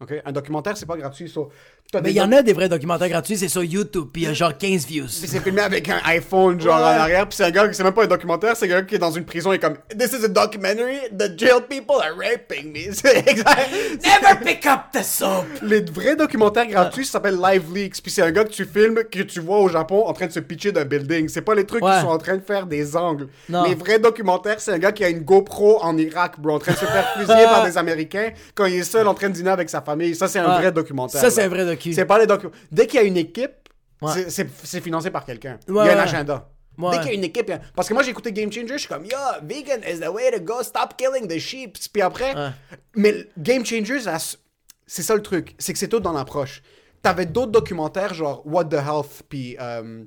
[0.00, 0.14] Ok?
[0.24, 1.28] Un documentaire, c'est pas gratuit.
[1.28, 1.50] so,
[1.94, 4.30] Mais il y en a des vrais documentaires gratuits, c'est sur YouTube, puis il y
[4.30, 5.06] a genre 15 views.
[5.06, 6.82] Puis c'est filmé avec un iPhone, genre Ouais.
[6.82, 7.28] en arrière.
[7.28, 9.10] Puis c'est un gars, c'est même pas un documentaire, c'est un gars qui est dans
[9.10, 12.92] une prison et comme This is a documentary, the jail people are raping me.
[12.92, 13.70] C'est exact.
[13.72, 15.46] Never pick up the soap!
[15.62, 18.00] Les vrais documentaires gratuits ça s'appelle Live Leaks.
[18.00, 20.32] Puis c'est un gars que tu filmes, que tu vois au Japon en train de
[20.32, 21.28] se pitcher d'un building.
[21.28, 21.96] C'est pas les trucs Ouais.
[21.96, 23.26] qui sont en train de faire des angles.
[23.48, 23.64] Non.
[23.64, 26.72] Les vrais documentaires, c'est un gars qui a une GoPro en Irak, bro, en train
[26.72, 29.50] de se faire fusiller par des Américains quand il est seul en train de dîner
[29.50, 30.14] avec sa famille.
[30.14, 30.60] Ça, c'est un Ouais.
[30.62, 31.20] vrai documentaire.
[31.20, 31.92] Ça, c'est un vrai docu.
[31.92, 33.52] C'est pas les docu- Dès qu'il y a une équipe,
[34.02, 34.28] Ouais.
[34.30, 35.58] c'est- financé par quelqu'un.
[35.68, 36.50] Il y a un agenda.
[36.76, 36.90] Ouais.
[36.92, 38.88] Dès qu'il y a une équipe, parce que moi j'ai écouté Game Changer, je suis
[38.88, 41.76] comme, yo, vegan is the way to go, stop killing the sheep.
[41.92, 42.50] Puis après, Ouais.
[42.94, 44.02] mais Game Changers,
[44.86, 46.62] c'est ça le truc, c'est que c'est tout dans l'approche.
[47.02, 50.04] T'avais d'autres documentaires genre What the Health, puis euh,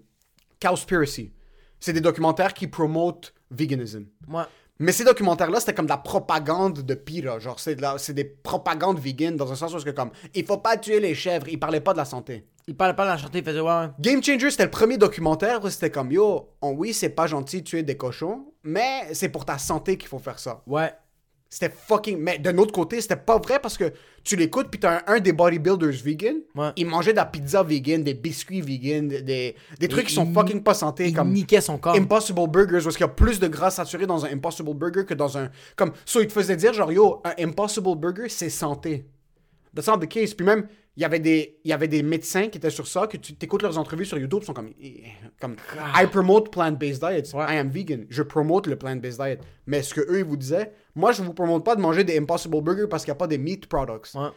[0.61, 1.33] Cowspiracy.
[1.79, 4.05] C'est des documentaires qui promotent veganism.
[4.27, 4.43] Ouais.
[4.81, 7.39] Mais ces documentaires-là, c'était comme de la propagande de pire.
[7.39, 10.75] Genre, c'est de des propagandes vegan dans un sens où c'est comme, il faut pas
[10.75, 12.47] tuer les chèvres, ils parlaient pas de la santé.
[12.67, 13.87] Il parlait pas de la chanter, il faisait ouais.
[13.99, 17.61] Game Changer, c'était le premier documentaire où c'était comme yo, on- oui, c'est pas gentil
[17.61, 20.63] de tuer des cochons, mais c'est pour ta santé qu'il faut faire ça.
[20.65, 20.91] Ouais.
[21.53, 22.17] C'était fucking.
[22.17, 23.91] Mais d'un autre côté, c'était pas vrai parce que
[24.23, 26.69] tu l'écoutes, puis t'as un, un des bodybuilders vegan, Ouais.
[26.77, 30.63] il mangeait de la pizza vegan, des biscuits vegan, des, des trucs qui sont fucking
[30.63, 31.33] pas santé, Il comme.
[31.33, 31.93] niquait son corps.
[31.95, 35.13] Impossible Burgers, parce qu'il y a plus de gras saturé dans un Impossible Burger que
[35.13, 35.49] dans un.
[35.75, 39.05] Comme, so, il te faisait dire, genre, yo, un Impossible Burger, c'est santé.
[39.75, 40.33] That's not the case.
[40.33, 43.07] Puis même, il y avait des, il y avait des médecins qui étaient sur ça,
[43.07, 45.03] que tu écoutes leurs entrevues sur YouTube, ils sont comme, eh,
[45.41, 47.33] comme I promote plant-based diets.
[47.33, 48.05] I am vegan.
[48.09, 49.39] Je promote le plant-based diet.
[49.65, 52.17] Mais ce que eux, ils vous disaient, moi, je vous promote pas de manger des
[52.17, 54.13] Impossible Burger parce qu'il n'y a pas des meat products.
[54.15, 54.29] Ouais.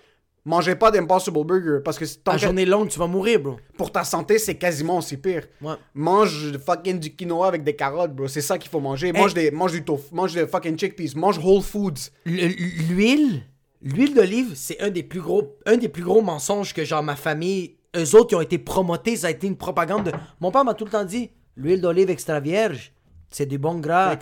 [0.46, 3.56] Mangez pas d'Impossible Burger parce que tant La journée longue, tu vas mourir, bro.
[3.78, 5.46] pour ta santé, c'est quasiment aussi pire.
[5.62, 5.72] Ouais.
[5.94, 8.28] Mange fucking du quinoa avec des carottes, bro.
[8.28, 9.10] C'est ça qu'il faut manger.
[9.12, 12.10] Mange, des, mange du tofu, mange des fucking chickpeas, mange whole foods.
[12.26, 12.48] Le-
[12.92, 13.42] L'huile,
[13.80, 17.16] l'huile d'olive, c'est un des plus gros, un des plus gros mensonges que genre ma
[17.16, 20.04] famille, eux autres qui ont été promotés, ça a été une propagande.
[20.04, 22.92] de- Mon père m'a tout le temps dit, l'huile d'olive extra vierge,
[23.36, 24.14] C'est du bon gras.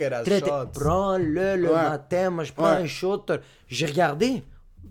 [0.73, 1.75] Prends-le le Ouais.
[1.75, 2.31] matin.
[2.31, 2.83] Moi, je prends Ouais.
[2.83, 3.27] un shot.
[3.69, 4.43] J'ai regardé.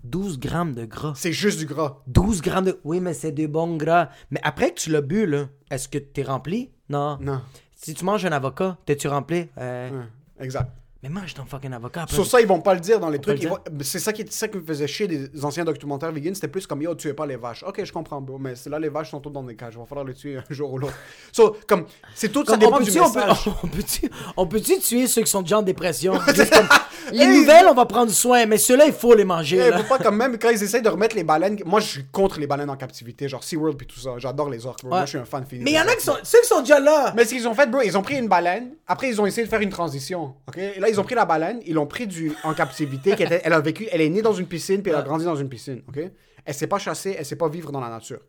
[0.04, 1.12] 12 grammes de gras.
[1.16, 1.98] C'est juste du gras.
[2.06, 2.78] 12 grammes de.
[2.84, 4.10] Oui, mais c'est du bon gras.
[4.30, 6.70] Mais après que tu l'as bu, là, est-ce que t'es rempli?
[6.88, 7.18] Non.
[7.20, 7.40] Non.
[7.74, 9.48] Si tu manges un avocat, t'es-tu rempli?
[9.58, 10.70] Euh, Ouais, exact.
[11.02, 12.02] Mais mange ton fucking avocat.
[12.02, 12.14] après.
[12.14, 13.42] Sur ça, ils vont pas le dire dans les trucs.
[13.44, 16.32] vont- C'est ça qui, ça qui me faisait chier des anciens documentaires vegan.
[16.32, 17.64] C'était plus comme yo, tuez pas les vaches.
[17.64, 18.38] Ok, je comprends, bro.
[18.38, 19.72] Mais là, les vaches sont toutes dans des cages.
[19.74, 20.94] Il va falloir les tuer un jour ou l'autre.
[21.32, 23.48] So, comme, c'est tout, ça Comme, dépend on du peut, message.
[23.64, 26.12] on peut-tu, on peut-tu tuer ceux qui sont déjà en dépression?
[26.26, 26.68] Comme,
[27.10, 29.70] les nouvelles, on va prendre soin, mais ceux-là, il faut les manger.
[29.70, 29.78] Là.
[29.78, 31.58] faut pas comme même quand ils essayent de remettre les baleines.
[31.66, 34.10] Moi, je suis contre les baleines en captivité, genre SeaWorld puis tout ça.
[34.18, 34.82] J'adore les orques.
[34.82, 34.90] bro.
[34.90, 35.64] Moi, je suis un fan fini.
[35.64, 37.12] Mais il y en a qui sont, ceux qui sont déjà là.
[37.16, 38.70] Mais ce qu'ils ont fait, bro, ils ont pris une baleine.
[38.86, 40.34] Après, ils ont essayé de faire une transition.
[40.46, 40.56] Ok?
[40.78, 43.14] Là, ils ont pris la baleine, ils l'ont pris du en captivité.
[43.16, 45.24] qui était- elle a vécu, elle est née dans une piscine puis elle a grandi
[45.24, 45.82] dans une piscine.
[45.88, 45.98] Ok?
[46.44, 48.20] Elle s'est pas chassée, elle sait pas vivre dans la nature.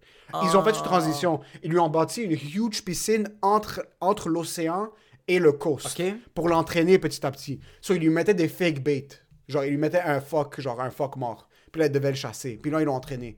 [0.43, 1.39] Ils ont fait une transition.
[1.63, 4.89] Ils lui ont bâti une huge piscine entre entre l'océan
[5.27, 5.87] et le coast
[6.35, 7.59] pour l'entraîner petit à petit.
[7.81, 9.07] So, ils lui mettaient des fake bait.
[9.47, 11.47] Genre, ils lui mettaient un phoque, genre un phoque mort.
[11.71, 12.57] Puis là, elle devait le chasser.
[12.61, 13.37] Puis là, ils l'ont entraîné.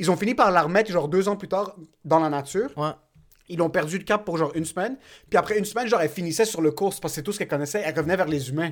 [0.00, 2.70] Ils ont fini par la remettre, genre deux ans plus tard, dans la nature.
[2.76, 2.90] Ouais.
[3.48, 4.96] Ils l'ont perdu de cap pour genre une semaine.
[5.28, 7.38] Puis après une semaine, genre, elle finissait sur le course parce que c'est tout ce
[7.38, 7.82] qu'elle connaissait.
[7.84, 8.70] Elle revenait vers les humains.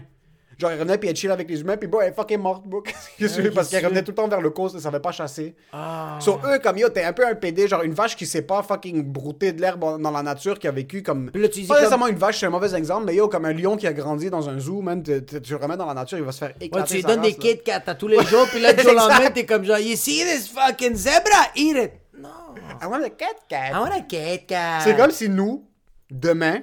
[0.59, 1.77] Genre, elle revenait puis elle chill avec les humains.
[1.79, 2.83] Puis bon, elle est fucking morte, bro.
[3.19, 4.73] Tu parce qu'elle que- revenait tout le temps vers le course.
[4.75, 5.55] Elle savait pas chasser.
[5.73, 6.19] Ah.
[6.21, 8.63] Sur eux, comme yo, t'es un peu un PD, genre une vache qui sait pas
[8.63, 11.31] fucking brouter de l'herbe dans la nature, qui a vécu comme.
[11.35, 13.45] Là, tu dis pas comme- nécessairement une vache, c'est un mauvais exemple, mais yo, comme
[13.47, 15.87] un lion qui a grandi dans un zoo, man, tu tu- tu le remets dans
[15.87, 16.79] la nature, il va se faire éclater.
[16.79, 17.35] Ouais, tu lui donnes des.
[17.35, 18.93] Kit Kat à tous les jours, puis là, au Exact.
[18.95, 21.49] lendemain, t'es comme genre, you see this fucking zebra?
[21.57, 21.93] Eat it.
[22.23, 22.55] Non.
[22.81, 23.71] I want a cat cat.
[23.71, 24.81] I want a Kit Kat.
[24.85, 25.69] C'est comme si nous,
[26.11, 26.61] demain,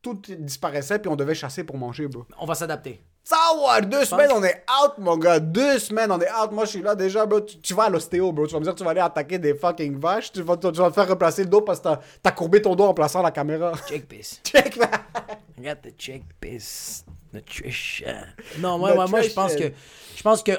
[0.00, 2.24] tout disparaissait puis on devait chasser pour manger, bro.
[2.38, 3.04] On va s'adapter.
[3.22, 5.38] Ça va, deux semaines, on est out, mon gars.
[5.38, 6.50] Deux semaines, on est out.
[6.52, 7.42] Moi, je suis là déjà, bro.
[7.42, 8.46] Tu, tu vas à l'ostéo, bro.
[8.46, 10.32] Tu vas me dire que tu vas aller attaquer des fucking vaches.
[10.32, 12.74] Tu vas, tu, vas te faire replacer le dos parce que t'as- t'as courbé ton
[12.74, 13.72] dos en plaçant la caméra.
[13.86, 14.40] Check this.
[14.44, 15.02] Check that.
[15.58, 17.04] I got the check this.
[17.32, 18.24] Nutrition.
[18.58, 19.70] Non, moi, moi, moi, je pense que.
[20.16, 20.52] Je pense que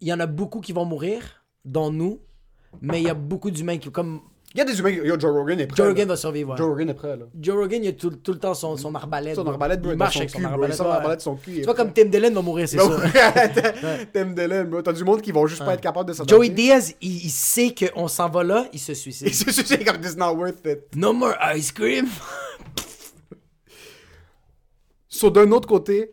[0.00, 2.20] il y en a beaucoup qui vont mourir, dont nous,
[2.80, 3.90] mais il y a beaucoup d'humains qui.
[3.90, 4.20] Comme
[4.54, 4.90] Il y a des humains.
[4.90, 5.76] Yo, Joe Rogan est prêt.
[5.76, 5.88] Joe.
[5.88, 6.50] Rogan va survivre.
[6.52, 6.56] ouais.
[6.56, 7.24] Joe Rogan est prêt, là.
[7.40, 9.34] Joe Rogan, il a tout, tout le temps son, son arbalète.
[9.34, 10.38] Son arbalète, bro, il marche son avec son.
[10.40, 10.78] Il arbalète.
[10.78, 11.50] l'arbalète de son cul.
[11.50, 13.00] il Tu vois, comme Tim Dillon va mourir, c'est sûr.
[14.12, 14.82] Tim Dillon, bro.
[14.82, 16.34] T'as du monde qui vont juste pas être capable de s'adapter.
[16.34, 19.28] Joey Diaz, il, il sait qu'on s'en va là, il se suicide.
[19.28, 20.80] Il se suicide comme this not worth it.
[20.94, 22.06] No more ice cream.
[25.08, 26.10] So, d'un autre côté,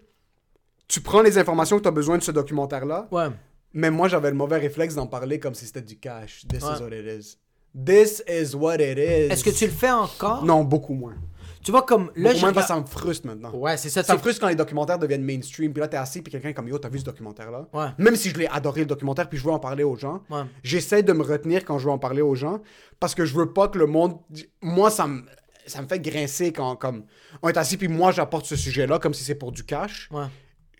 [0.87, 3.27] tu prends les informations que tu as besoin de ce documentaire-là, Ouais.
[3.73, 6.45] Mais moi, j'avais le mauvais réflexe d'en parler comme si c'était du cash.
[6.47, 6.69] This Ouais.
[6.77, 7.37] is what it is.
[7.85, 9.31] This is what it is.
[9.31, 10.45] Est-ce que tu le fais encore?
[10.45, 11.15] Non, beaucoup moins.
[11.63, 13.51] Tu vois, comme là, je ça me frustre maintenant.
[13.55, 14.03] Ouais, c'est ça.
[14.03, 16.53] Ça me frustre quand les documentaires deviennent mainstream, puis là, t'es assis, puis quelqu'un est
[16.53, 17.67] comme Yo, t'as vu ce documentaire-là?
[17.73, 17.87] Ouais.
[17.97, 20.41] Même si je l'ai adoré le documentaire, puis je veux en parler aux gens, Ouais.
[20.61, 22.59] j'essaie de me retenir quand je veux en parler aux gens,
[22.99, 24.17] parce que je veux pas que le monde.
[24.61, 25.23] Moi, ça me.
[25.65, 27.05] Ça me fait grincer quand comme
[27.41, 30.09] on est assis puis moi j'apporte ce sujet-là comme si c'est pour du cash.
[30.11, 30.25] Ouais.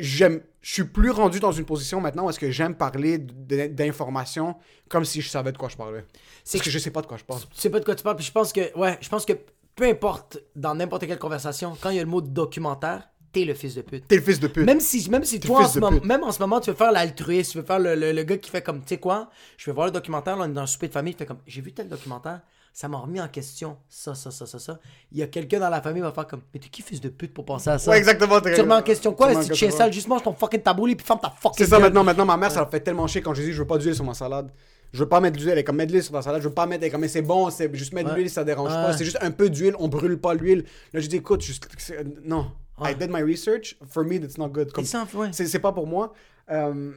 [0.03, 4.55] J'aime, je suis plus rendu dans une position maintenant où est-ce que j'aime parler d'informations
[4.89, 6.03] comme si je savais de quoi je parlais.
[6.43, 7.39] C'est Parce que je sais pas de quoi je parle.
[7.41, 9.33] Tu sais pas de quoi tu parles, puis je pense que, ouais, je pense que
[9.75, 13.53] peu importe, dans n'importe quelle conversation, quand il y a le mot documentaire, t'es le
[13.55, 14.07] fils de pute.
[14.07, 14.65] T'es le fils de pute.
[14.65, 16.91] Même si, même si toi, en ce moment, même en ce moment, tu veux faire
[16.91, 19.65] l'altruiste, tu veux faire le, le- le gars qui fait comme, tu sais quoi, je
[19.65, 21.39] vais voir le documentaire, là, on est dans un souper de famille, il fait comme,
[21.47, 22.41] j'ai vu tel documentaire,
[22.73, 24.79] ça m'a remis en question, ça, ça, ça, ça, ça.
[25.11, 26.99] Il y a quelqu'un dans la famille qui va faire comme, mais t'es qui fils
[26.99, 27.91] de pute pour penser à ça?
[27.91, 28.41] Ouais, exactement.
[28.41, 30.95] Tu remets en question quoi, si tu chien question, sale, juste mange ton fucking tabouli,
[30.95, 32.03] puis ferme ta fucking C'est ça maintenant.
[32.03, 33.93] Maintenant, ma mère, ça la fait tellement chier quand je dis je veux pas d'huile
[33.93, 34.51] sur ma salade.
[34.91, 35.49] Je veux pas mettre d'huile.
[35.51, 36.41] Elle est comme mettre de l'huile sur la salade.
[36.41, 36.81] Je veux pas mettre.
[36.83, 37.49] Elle est comme mais c'est bon.
[37.51, 38.93] C'est juste mettre de l'huile, ça dérange pas.
[38.93, 39.75] C'est juste un peu d'huile.
[39.77, 40.65] On brûle pas l'huile.
[40.93, 41.67] Là, je dis écoute, juste,
[42.25, 42.51] non.
[42.81, 43.77] I did my research.
[43.87, 44.71] For me, that's not good.
[45.31, 46.13] C'est pas pour moi.
[46.49, 46.91] Euh,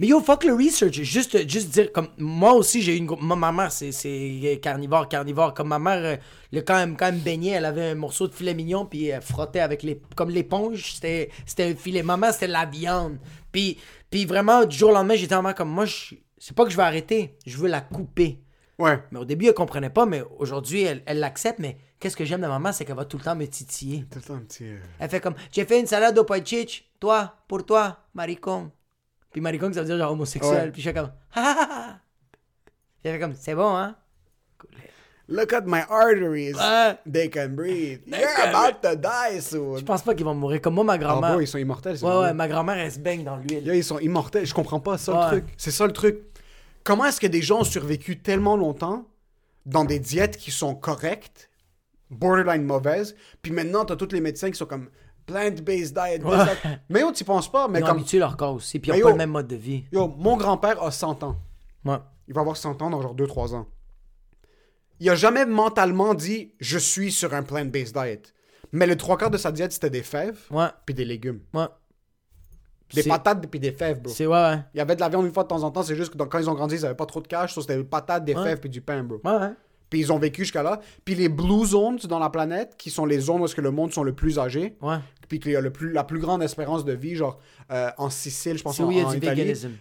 [0.00, 1.00] Mais yo, fuck le research.
[1.02, 3.06] Juste, juste dire, comme moi aussi, j'ai eu une.
[3.20, 5.54] Moi, ma mère, c'est, carnivore, carnivore.
[5.54, 6.16] Comme ma mère, euh,
[6.52, 9.06] le, quand, même, quand elle me baignait, elle avait un morceau de filet mignon, puis
[9.06, 10.00] elle frottait avec les.
[10.16, 12.02] Comme l'éponge, c'était, un filet.
[12.02, 13.18] Ma mère, c'était la viande.
[13.52, 13.78] Puis,
[14.10, 16.76] puis vraiment, du jour au lendemain, j'étais vraiment comme moi, je- c'est pas que je
[16.76, 18.40] vais arrêter, je veux la couper.
[18.78, 18.98] ouais.
[19.12, 21.58] Mais au début, elle comprenait pas, mais aujourd'hui, elle, elle l'accepte.
[21.60, 24.04] Mais qu'est-ce que j'aime de ma mère, c'est qu'elle va tout le temps me titiller.
[24.10, 24.64] Tout le temps petit.
[24.64, 28.70] euh, Elle fait comme J'ai fait une salade au chiche, toi, pour toi, maricon.
[29.34, 30.66] Puis maricon, ça veut dire genre homosexuel.
[30.66, 30.70] Ouais.
[30.70, 31.98] Puis je fais comme Ha ha ha.
[32.64, 32.70] Puis
[33.04, 33.96] elle fait comme C'est bon, hein?
[35.26, 36.52] Look at my arteries.
[36.54, 36.98] Ouais.
[37.10, 38.00] They can breathe.
[38.10, 39.78] They You're can about to die soon.
[39.78, 40.60] Je pense pas qu'ils vont mourir.
[40.60, 41.30] Comme moi, ma Ah, grand-mère.
[41.32, 41.96] bro, ils sont immortels.
[42.04, 43.64] ouais, ouais, ma grand-mère, elle se baigne dans l'huile.
[43.66, 44.46] Yo, ils sont immortels.
[44.46, 45.20] Je comprends pas ça Ouais.
[45.24, 45.54] le truc.
[45.56, 46.18] C'est ça le truc.
[46.84, 49.06] Comment est-ce que des gens ont survécu tellement longtemps
[49.66, 51.50] dans des diètes qui sont correctes,
[52.10, 54.90] borderline mauvaises, puis maintenant t'as tous les médecins qui sont comme
[55.26, 56.22] plant-based diet.
[56.24, 56.36] Ouais.
[56.88, 58.78] Mais yo, tu penses pas, mais Ils ont comme habitué leur corps aussi.
[58.78, 59.08] Puis ils ont pas yo.
[59.10, 59.84] le même mode de vie.
[59.92, 61.36] yo, mon grand-père a 100 ans.
[61.84, 61.96] Ouais.
[62.28, 63.66] Il va avoir 100 ans dans genre 2-3 ans.
[65.00, 68.32] Il a jamais mentalement dit je suis sur un plant-based diet.
[68.72, 71.40] Mais le trois quarts de sa diète, c'était des fèves, Ouais, puis des légumes.
[71.54, 71.66] ouais.
[72.92, 74.12] Des patates, puis des fèves, bro.
[74.12, 74.58] C'est ouais, ouais.
[74.74, 76.22] Il y avait de la viande une fois de temps en temps, c'est juste que
[76.22, 78.34] quand ils ont grandi, ils avaient pas trop de cash, so c'était des patates, des
[78.34, 78.42] Ouais.
[78.44, 79.20] fèves, puis du pain, bro.
[79.24, 79.52] Ouais, ouais.
[79.90, 80.80] Puis ils ont vécu jusqu'à là.
[81.04, 83.70] Puis les blue zones dans la planète, qui sont les zones où est-ce que le
[83.70, 84.96] monde sont le plus âgés, Ouais.
[85.28, 87.38] puis qu'il y a le plus, la plus grande espérance de vie, genre
[87.70, 89.36] euh, en Sicile, je pense en, où il y a en du Italie.
[89.42, 89.72] véganisme?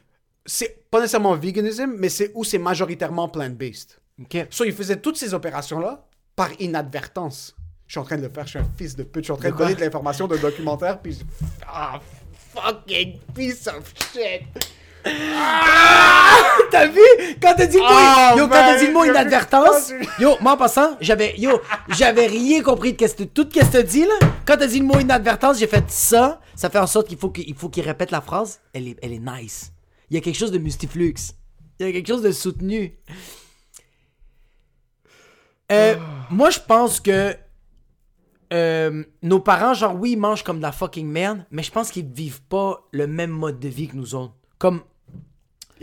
[0.45, 3.97] C'est pas nécessairement veganism, mais c'est où c'est majoritairement plant-based.
[4.21, 4.45] Ok.
[4.49, 7.55] So, ils faisaient toutes ces opérations-là par inadvertance.
[7.87, 9.33] Je suis en train de le faire, je suis un fils de pute, je suis
[9.33, 11.23] en train De donner de l'information d'un documentaire, puis je-
[11.67, 11.99] Ah,
[12.53, 14.43] fucking piece of shit!
[16.71, 17.01] T'as vu?
[17.41, 20.35] Quand t'as dit le mot, Oh, yo, quand t'as dit le mot j'ai- inadvertance, yo,
[20.41, 23.83] moi en passant, j'avais, yo, j'avais rien compris de qu'est-ce que, tout ce que t'as
[23.83, 24.27] dit, là.
[24.45, 26.39] Quand t'as dit le mot inadvertance, j'ai fait ça.
[26.55, 28.59] Ça fait en sorte qu'il faut qu'il faut qu'il répète la phrase.
[28.73, 29.71] Elle est, elle est nice.
[30.09, 31.13] Il y a quelque chose de mustiflux.
[31.79, 32.97] Il y a quelque chose de soutenu.
[35.71, 35.95] Euh,
[36.29, 37.35] Moi, je pense que
[38.51, 41.89] euh, nos parents, genre, oui, ils mangent comme de la fucking merde, mais je pense
[41.89, 44.35] qu'ils vivent pas le même mode de vie que nous autres.
[44.59, 44.81] Comme,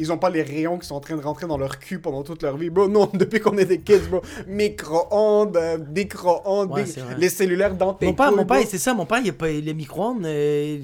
[0.00, 2.22] Ils ont pas les rayons qui sont en train de rentrer dans leur cul pendant
[2.22, 2.88] toute leur vie, bro.
[2.88, 4.22] Non, depuis qu'on est des kids, bro.
[4.46, 8.78] Micro-ondes, euh, micro-ondes, Ouais, des- les cellulaires dans tes Mon père, couilles, mon père, c'est
[8.78, 10.24] ça, mon père, il a pas les micro-ondes.
[10.24, 10.78] euh,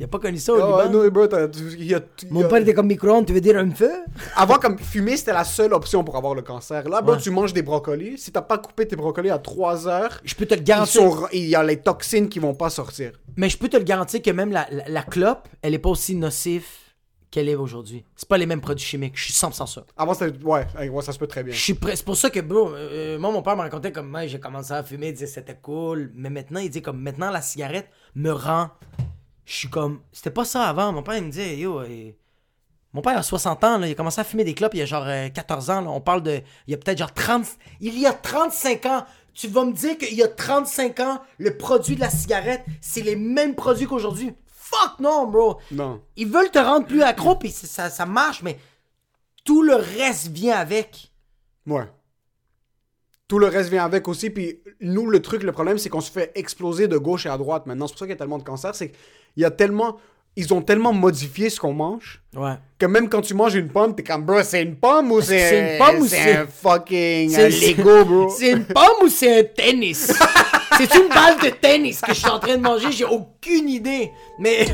[0.00, 1.04] il a pas connu ça au Ah, Liban.
[1.04, 1.26] non, bro,
[1.78, 2.00] y a-
[2.30, 3.90] Mon père était comme micro-ondes, tu veux dire un feu?
[4.36, 6.88] Avant, comme fumer, c'était la seule option pour avoir le cancer.
[6.88, 7.20] Là, bro, Ouais.
[7.20, 8.18] tu manges des brocolis.
[8.18, 11.02] Si t'as pas coupé tes brocolis à 3 heures, Je peux te le garantir.
[11.02, 13.12] sont- il y a les toxines qui vont pas sortir.
[13.36, 15.90] Mais je peux te le garantir que même la, la, la clope, elle est pas
[15.90, 16.64] aussi nocive
[17.32, 18.04] qu'elle est aujourd'hui.
[18.14, 19.16] C'est pas les mêmes produits chimiques.
[19.16, 19.84] Je suis 100% sûr.
[19.96, 20.36] Avant, c'était.
[20.44, 21.52] Ouais, ouais, ça se peut très bien.
[21.52, 21.96] Je suis prêt.
[21.96, 24.72] C'est pour ça que, bro, euh, moi, mon père me racontait comme, moi, j'ai commencé
[24.72, 26.12] à fumer, il disait c'était cool.
[26.14, 28.70] Mais maintenant, il dit comme, maintenant, la cigarette me rend.
[29.46, 30.92] Je suis comme, c'était pas ça avant.
[30.92, 32.10] Mon père, il me disait, yo, euh,
[32.92, 34.82] mon père a 60 ans, là, il a commencé à fumer des clopes il y
[34.82, 35.80] a genre euh, 14 ans.
[35.80, 35.90] là.
[35.90, 36.42] On parle de.
[36.66, 37.46] Il y a peut-être genre 30.
[37.80, 39.06] Il y a 35 ans.
[39.32, 43.00] Tu vas me dire qu'il y a 35 ans, le produit de la cigarette, c'est
[43.00, 44.34] les mêmes produits qu'aujourd'hui.
[44.72, 45.58] Fuck non, bro.
[45.70, 46.00] Non.
[46.16, 48.58] Ils veulent te rendre plus accro, puis ça, ça, marche, mais
[49.44, 51.10] tout le reste vient avec.
[51.66, 51.84] Ouais.
[53.28, 54.30] Tout le reste vient avec aussi.
[54.30, 57.38] Puis nous, le truc, le problème, c'est qu'on se fait exploser de gauche et à
[57.38, 57.86] droite maintenant.
[57.86, 58.74] C'est pour ça qu'il y a tellement de cancer.
[58.74, 59.96] C'est qu'il y a tellement.
[60.34, 62.54] Ils ont tellement modifié ce qu'on mange Ouais.
[62.78, 65.38] que même quand tu manges une pomme, t'es comme, bro, c'est une pomme ou c'est
[65.38, 68.30] c'est une pomme ou c'est c'est- un fucking C'est- un Lego, bro?
[68.30, 70.10] C'est une pomme ou c'est un tennis?
[70.78, 72.92] c'est une balle de tennis que je suis en train de manger?
[72.92, 74.10] J'ai aucune idée.
[74.38, 74.66] Mais.